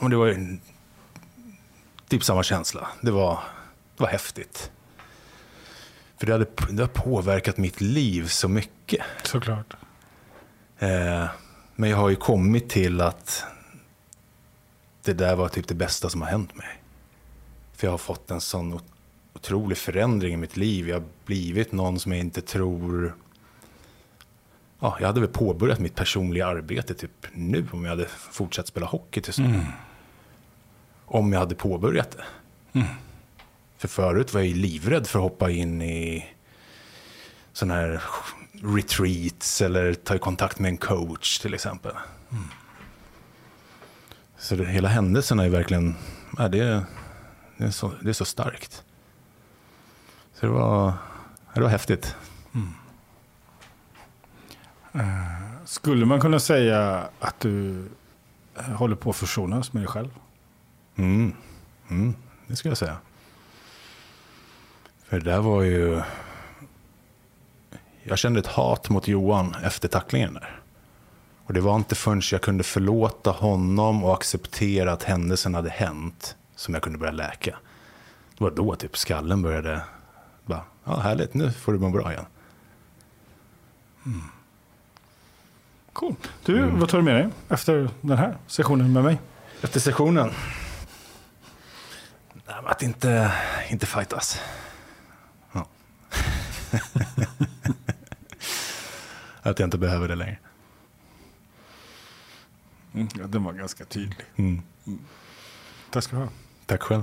[0.00, 0.58] Men det var ju
[2.08, 2.88] typ samma känsla.
[3.00, 3.38] Det var,
[3.96, 4.70] det var häftigt.
[6.18, 9.04] För det, hade, det har påverkat mitt liv så mycket.
[9.22, 9.74] Såklart.
[10.78, 11.26] Eh,
[11.76, 13.44] men jag har ju kommit till att
[15.02, 16.82] det där var typ det bästa som har hänt mig.
[17.72, 18.92] För jag har fått en sån ot-
[19.34, 20.88] otrolig förändring i mitt liv.
[20.88, 23.14] Jag har blivit någon som jag inte tror...
[24.84, 28.86] Ja, jag hade väl påbörjat mitt personliga arbete typ nu om jag hade fortsatt spela
[28.86, 29.48] hockey till slut.
[31.06, 32.24] Om jag hade påbörjat det.
[33.78, 36.26] För förut var jag ju livrädd för att hoppa in i
[37.52, 38.02] sådana här
[38.62, 41.92] retreats eller ta i kontakt med en coach till exempel.
[44.38, 45.94] Så det, hela händelsen är verkligen,
[46.38, 46.84] ja, det,
[47.56, 48.84] det, är så, det är så starkt.
[50.34, 50.92] Så det var,
[51.54, 52.16] det var häftigt.
[55.64, 57.88] Skulle man kunna säga att du
[58.56, 60.10] eh, håller på att försonas med dig själv?
[60.96, 61.32] Mm.
[61.88, 62.14] Mm,
[62.46, 62.96] det ska jag säga.
[65.04, 66.02] För det där var ju...
[68.02, 70.60] Jag kände ett hat mot Johan efter tacklingen där.
[71.46, 76.36] Och det var inte förrän jag kunde förlåta honom och acceptera att händelsen hade hänt
[76.56, 77.56] som jag kunde börja läka.
[78.38, 79.82] Det var då typ skallen började
[80.46, 82.26] bara, ja härligt, nu får du må bra igen.
[85.94, 86.14] Cool.
[86.44, 89.20] Du, vad tar du med dig efter den här sessionen med mig?
[89.62, 90.30] Efter sessionen?
[92.46, 93.32] Att inte,
[93.70, 94.40] inte fightas.
[95.52, 95.66] Ja.
[99.42, 100.38] att jag inte behöver det längre.
[102.94, 104.26] Mm, ja, den var ganska tydlig.
[104.36, 104.62] Mm.
[105.90, 106.28] Tack ska du ha.
[106.66, 107.02] Tack själv.